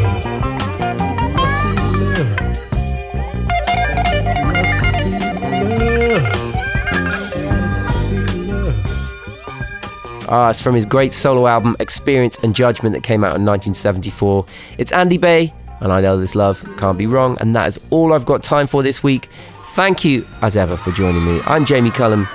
Must 1.34 1.58
be 1.62 1.72
love. 2.00 2.30
Must 4.46 4.80
be 4.92 5.04
love. 5.76 6.26
Must 7.60 7.86
be 8.10 8.18
love. 8.52 8.78
Ah, 10.28 10.50
it's 10.50 10.60
from 10.60 10.74
his 10.74 10.86
great 10.86 11.12
solo 11.12 11.46
album 11.46 11.76
Experience 11.80 12.38
and 12.42 12.54
Judgment 12.54 12.94
that 12.94 13.02
came 13.02 13.24
out 13.24 13.36
in 13.36 13.44
1974. 13.44 14.46
It's 14.78 14.92
Andy 14.92 15.18
Bey, 15.18 15.52
and 15.80 15.92
I 15.92 16.00
know 16.00 16.16
this 16.18 16.34
love 16.34 16.64
can't 16.76 16.98
be 16.98 17.06
wrong, 17.06 17.36
and 17.40 17.54
that 17.56 17.68
is 17.68 17.80
all 17.90 18.12
I've 18.12 18.26
got 18.26 18.42
time 18.42 18.66
for 18.66 18.82
this 18.82 19.02
week. 19.02 19.28
Thank 19.74 20.04
you, 20.04 20.26
as 20.42 20.56
ever, 20.56 20.76
for 20.76 20.90
joining 20.92 21.24
me. 21.24 21.40
I'm 21.46 21.64
Jamie 21.64 21.90
Cullum. 21.90 22.26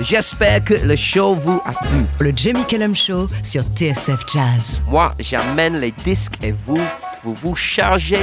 J'espère 0.00 0.62
que 0.62 0.74
le 0.74 0.94
show 0.94 1.34
vous 1.34 1.60
a 1.64 1.72
plu. 1.72 2.06
Le 2.20 2.32
Jamie 2.36 2.66
Cullum 2.66 2.94
Show 2.94 3.28
sur 3.42 3.62
TSF 3.62 4.26
Jazz. 4.26 4.82
Moi, 4.88 5.12
j'amène 5.18 5.80
les 5.80 5.90
disques 5.90 6.34
et 6.42 6.52
vous, 6.52 6.78
vous 7.22 7.32
vous 7.32 7.54
chargez 7.54 8.20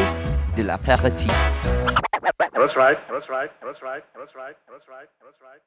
de 0.55 0.63
l'apéritif. 0.63 1.31
That's 2.53 2.75
right. 2.77 2.97
That's 3.09 3.27
right. 3.27 3.49
That's 3.61 3.81
right. 3.81 4.03
That's 4.15 4.35
right. 4.35 4.55
That's 4.69 4.87
right. 4.87 5.09
That's 5.19 5.41
right. 5.41 5.61